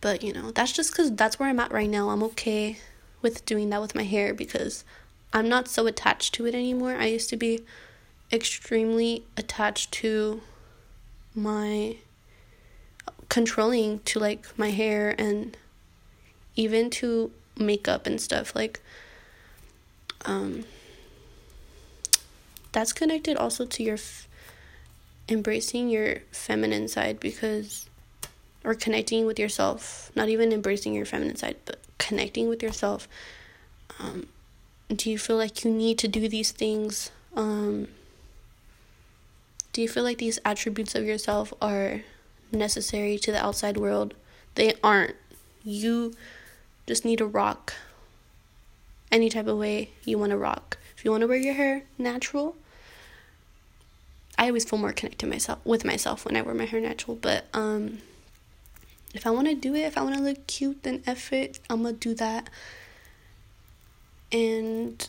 but 0.00 0.22
you 0.22 0.32
know, 0.32 0.50
that's 0.50 0.72
just 0.72 0.92
because 0.92 1.14
that's 1.14 1.38
where 1.38 1.48
I'm 1.48 1.60
at 1.60 1.72
right 1.72 1.88
now. 1.88 2.10
I'm 2.10 2.22
okay 2.24 2.78
with 3.22 3.44
doing 3.44 3.70
that 3.70 3.80
with 3.80 3.94
my 3.94 4.02
hair 4.02 4.34
because 4.34 4.84
I'm 5.32 5.48
not 5.48 5.68
so 5.68 5.86
attached 5.86 6.34
to 6.34 6.46
it 6.46 6.54
anymore. 6.54 6.96
I 6.96 7.06
used 7.06 7.30
to 7.30 7.36
be 7.36 7.60
extremely 8.32 9.24
attached 9.36 9.92
to 9.92 10.40
my 11.34 11.96
controlling 13.28 14.00
to 14.00 14.18
like 14.18 14.46
my 14.58 14.70
hair 14.70 15.14
and 15.18 15.56
even 16.56 16.90
to 16.90 17.30
makeup 17.56 18.06
and 18.06 18.20
stuff 18.20 18.54
like 18.56 18.80
um 20.24 20.64
that's 22.72 22.92
connected 22.92 23.36
also 23.36 23.64
to 23.64 23.82
your 23.82 23.94
f- 23.94 24.26
embracing 25.28 25.88
your 25.88 26.16
feminine 26.32 26.88
side 26.88 27.20
because 27.20 27.88
or 28.64 28.74
connecting 28.74 29.24
with 29.26 29.38
yourself 29.38 30.10
not 30.16 30.28
even 30.28 30.52
embracing 30.52 30.92
your 30.92 31.06
feminine 31.06 31.36
side 31.36 31.56
but 31.64 31.78
connecting 31.98 32.48
with 32.48 32.62
yourself 32.62 33.06
um 34.00 34.26
do 34.94 35.10
you 35.10 35.18
feel 35.18 35.36
like 35.36 35.64
you 35.64 35.70
need 35.70 35.98
to 35.98 36.08
do 36.08 36.28
these 36.28 36.50
things? 36.50 37.10
Um, 37.36 37.88
do 39.72 39.80
you 39.82 39.88
feel 39.88 40.02
like 40.02 40.18
these 40.18 40.38
attributes 40.44 40.94
of 40.94 41.04
yourself 41.04 41.54
are 41.62 42.02
necessary 42.50 43.18
to 43.18 43.30
the 43.30 43.44
outside 43.44 43.76
world? 43.76 44.14
They 44.56 44.74
aren't. 44.82 45.14
You 45.62 46.14
just 46.86 47.04
need 47.04 47.18
to 47.18 47.26
rock 47.26 47.74
any 49.12 49.28
type 49.28 49.46
of 49.46 49.58
way 49.58 49.90
you 50.04 50.18
want 50.18 50.30
to 50.30 50.36
rock. 50.36 50.78
If 50.96 51.04
you 51.04 51.10
want 51.10 51.20
to 51.20 51.28
wear 51.28 51.38
your 51.38 51.54
hair 51.54 51.84
natural, 51.96 52.56
I 54.36 54.48
always 54.48 54.64
feel 54.64 54.78
more 54.78 54.92
connected 54.92 55.28
myself 55.28 55.60
with 55.64 55.84
myself 55.84 56.24
when 56.24 56.36
I 56.36 56.42
wear 56.42 56.54
my 56.54 56.64
hair 56.64 56.80
natural. 56.80 57.16
But 57.16 57.44
um, 57.54 57.98
if 59.14 59.26
I 59.26 59.30
want 59.30 59.48
to 59.48 59.54
do 59.54 59.74
it, 59.74 59.82
if 59.82 59.96
I 59.96 60.02
want 60.02 60.16
to 60.16 60.22
look 60.22 60.46
cute, 60.46 60.82
then 60.82 61.02
F 61.06 61.32
it. 61.32 61.60
I'm 61.68 61.82
gonna 61.82 61.94
do 61.94 62.14
that 62.14 62.50
and 64.32 65.08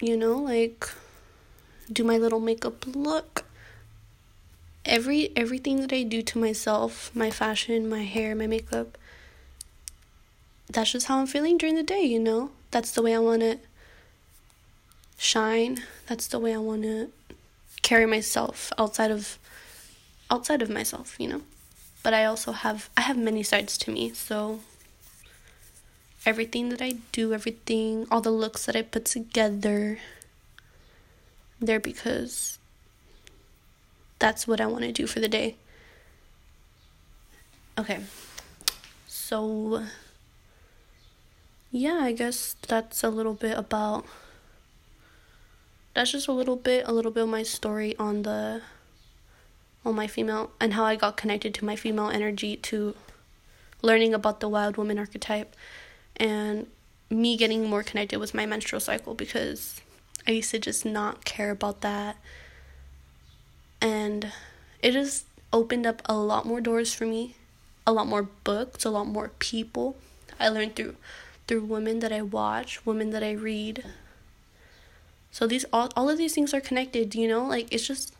you 0.00 0.16
know 0.16 0.36
like 0.36 0.88
do 1.92 2.04
my 2.04 2.16
little 2.16 2.40
makeup 2.40 2.84
look 2.86 3.44
every 4.88 5.30
everything 5.36 5.80
that 5.82 5.92
I 5.92 6.02
do 6.02 6.22
to 6.22 6.38
myself, 6.38 7.14
my 7.14 7.30
fashion, 7.30 7.88
my 7.88 8.02
hair, 8.02 8.34
my 8.34 8.46
makeup, 8.46 8.98
that's 10.70 10.92
just 10.92 11.06
how 11.06 11.18
I'm 11.18 11.26
feeling 11.26 11.58
during 11.58 11.76
the 11.76 11.82
day, 11.82 12.02
you 12.02 12.18
know? 12.18 12.50
That's 12.70 12.90
the 12.92 13.02
way 13.02 13.14
I 13.14 13.18
want 13.18 13.42
to 13.42 13.58
shine. 15.16 15.82
That's 16.06 16.26
the 16.26 16.38
way 16.38 16.54
I 16.54 16.58
want 16.58 16.82
to 16.82 17.10
carry 17.82 18.06
myself 18.06 18.72
outside 18.78 19.10
of 19.10 19.38
outside 20.30 20.62
of 20.62 20.70
myself, 20.70 21.16
you 21.18 21.28
know? 21.28 21.42
But 22.02 22.14
I 22.14 22.24
also 22.24 22.52
have 22.52 22.88
I 22.96 23.02
have 23.02 23.16
many 23.16 23.42
sides 23.42 23.76
to 23.78 23.90
me, 23.90 24.12
so 24.12 24.60
everything 26.28 26.68
that 26.68 26.82
I 26.82 26.92
do, 27.10 27.32
everything, 27.32 28.06
all 28.10 28.20
the 28.20 28.30
looks 28.30 28.66
that 28.66 28.76
I 28.76 28.82
put 28.82 29.04
together, 29.06 29.98
there 31.58 31.80
because 31.80 32.58
that's 34.18 34.46
what 34.46 34.60
I 34.60 34.66
want 34.66 34.84
to 34.84 34.92
do 34.92 35.06
for 35.06 35.20
the 35.20 35.28
day. 35.28 35.56
Okay. 37.78 38.00
So, 39.06 39.84
yeah, 41.72 42.00
I 42.02 42.12
guess 42.12 42.56
that's 42.66 43.02
a 43.02 43.08
little 43.08 43.34
bit 43.34 43.56
about. 43.56 44.04
That's 45.94 46.12
just 46.12 46.28
a 46.28 46.32
little 46.32 46.56
bit, 46.56 46.86
a 46.86 46.92
little 46.92 47.10
bit 47.10 47.24
of 47.24 47.30
my 47.30 47.42
story 47.42 47.96
on 47.96 48.22
the. 48.22 48.60
on 49.84 49.94
my 49.94 50.06
female, 50.06 50.50
and 50.60 50.74
how 50.74 50.84
I 50.84 50.96
got 50.96 51.16
connected 51.16 51.54
to 51.54 51.64
my 51.64 51.76
female 51.76 52.10
energy 52.10 52.56
to 52.68 52.94
learning 53.80 54.12
about 54.12 54.40
the 54.40 54.48
wild 54.48 54.76
woman 54.76 54.98
archetype 54.98 55.56
and 56.18 56.66
me 57.10 57.36
getting 57.36 57.68
more 57.68 57.82
connected 57.82 58.18
with 58.18 58.34
my 58.34 58.46
menstrual 58.46 58.80
cycle 58.80 59.14
because 59.14 59.80
I 60.26 60.32
used 60.32 60.50
to 60.50 60.58
just 60.58 60.84
not 60.84 61.24
care 61.24 61.50
about 61.50 61.80
that. 61.80 62.16
And 63.80 64.32
it 64.82 64.92
just 64.92 65.24
opened 65.52 65.86
up 65.86 66.02
a 66.04 66.16
lot 66.16 66.46
more 66.46 66.60
doors 66.60 66.92
for 66.92 67.06
me, 67.06 67.34
a 67.86 67.92
lot 67.92 68.06
more 68.06 68.24
books, 68.44 68.84
a 68.84 68.90
lot 68.90 69.06
more 69.06 69.30
people. 69.38 69.96
I 70.38 70.48
learned 70.48 70.76
through 70.76 70.96
through 71.46 71.64
women 71.64 72.00
that 72.00 72.12
I 72.12 72.20
watch, 72.20 72.84
women 72.84 73.10
that 73.10 73.22
I 73.22 73.32
read. 73.32 73.84
So 75.30 75.46
these 75.46 75.64
all 75.72 75.90
all 75.96 76.10
of 76.10 76.18
these 76.18 76.34
things 76.34 76.52
are 76.52 76.60
connected, 76.60 77.14
you 77.14 77.28
know? 77.28 77.46
Like 77.46 77.72
it's 77.72 77.86
just 77.86 78.14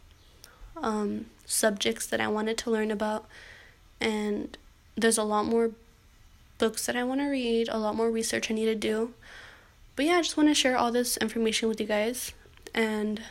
um 0.77 1.27
subjects 1.45 2.07
that 2.07 2.21
I 2.21 2.29
wanted 2.29 2.59
to 2.59 2.71
learn 2.71 2.91
about 2.91 3.27
and 4.01 4.57
there's 4.97 5.19
a 5.19 5.23
lot 5.25 5.47
more 5.47 5.71
books 6.59 6.87
that 6.87 6.97
I 6.97 7.05
want 7.05 7.21
to 7.21 7.29
read, 7.29 7.69
a 7.69 7.79
lot 7.79 7.97
more 7.97 8.11
research 8.11 8.51
I 8.51 8.55
need 8.55 8.67
to 8.67 8.75
do. 8.75 9.15
But 9.97 10.05
yeah, 10.07 10.19
I 10.19 10.23
just 10.23 10.37
want 10.37 10.49
to 10.49 10.55
share 10.55 10.77
all 10.77 10.93
this 10.93 11.17
information 11.17 11.69
with 11.69 11.81
you 11.81 11.87
guys 11.87 12.33
and 12.75 13.23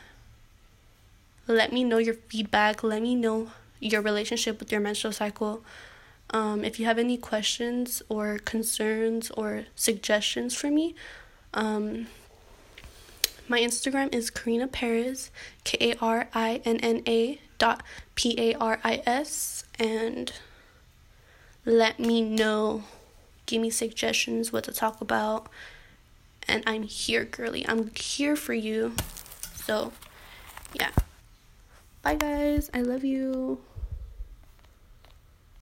let 1.48 1.72
me 1.72 1.84
know 1.84 1.98
your 1.98 2.16
feedback. 2.16 2.84
Let 2.84 3.02
me 3.02 3.16
know 3.16 3.52
your 3.80 4.02
relationship 4.02 4.60
with 4.60 4.72
your 4.72 4.82
menstrual 4.82 5.14
cycle. 5.14 5.64
Um, 6.32 6.66
if 6.66 6.78
you 6.80 6.86
have 6.86 6.98
any 6.98 7.18
questions 7.18 8.02
or 8.10 8.40
concerns 8.40 9.32
or 9.32 9.66
suggestions 9.76 10.54
for 10.54 10.70
me, 10.70 10.94
um, 11.54 12.08
my 13.48 13.62
Instagram 13.62 14.14
is 14.14 14.30
Karina 14.30 14.68
Paris, 14.68 15.32
K 15.64 15.78
A 15.80 15.98
R 16.04 16.28
I 16.34 16.62
N 16.66 16.78
N 16.82 17.02
A 17.08 17.40
dot 17.58 17.82
P 18.16 18.36
A 18.38 18.56
R 18.56 18.80
I 18.84 19.02
S, 19.06 19.64
and 19.80 20.34
let 21.64 21.98
me 21.98 22.22
know. 22.22 22.84
Give 23.48 23.62
me 23.62 23.72
suggestions 23.72 24.54
what 24.54 24.66
to 24.66 24.72
talk 24.72 25.02
about. 25.02 25.48
And 26.48 26.64
I'm 26.68 26.84
here, 26.84 27.26
girly. 27.26 27.68
I'm 27.68 27.90
here 27.96 28.36
for 28.36 28.54
you. 28.54 28.94
So, 29.56 29.92
yeah. 30.74 30.92
Bye, 32.04 32.16
guys. 32.16 32.70
I 32.74 32.82
love 32.82 33.04
you. 33.04 33.60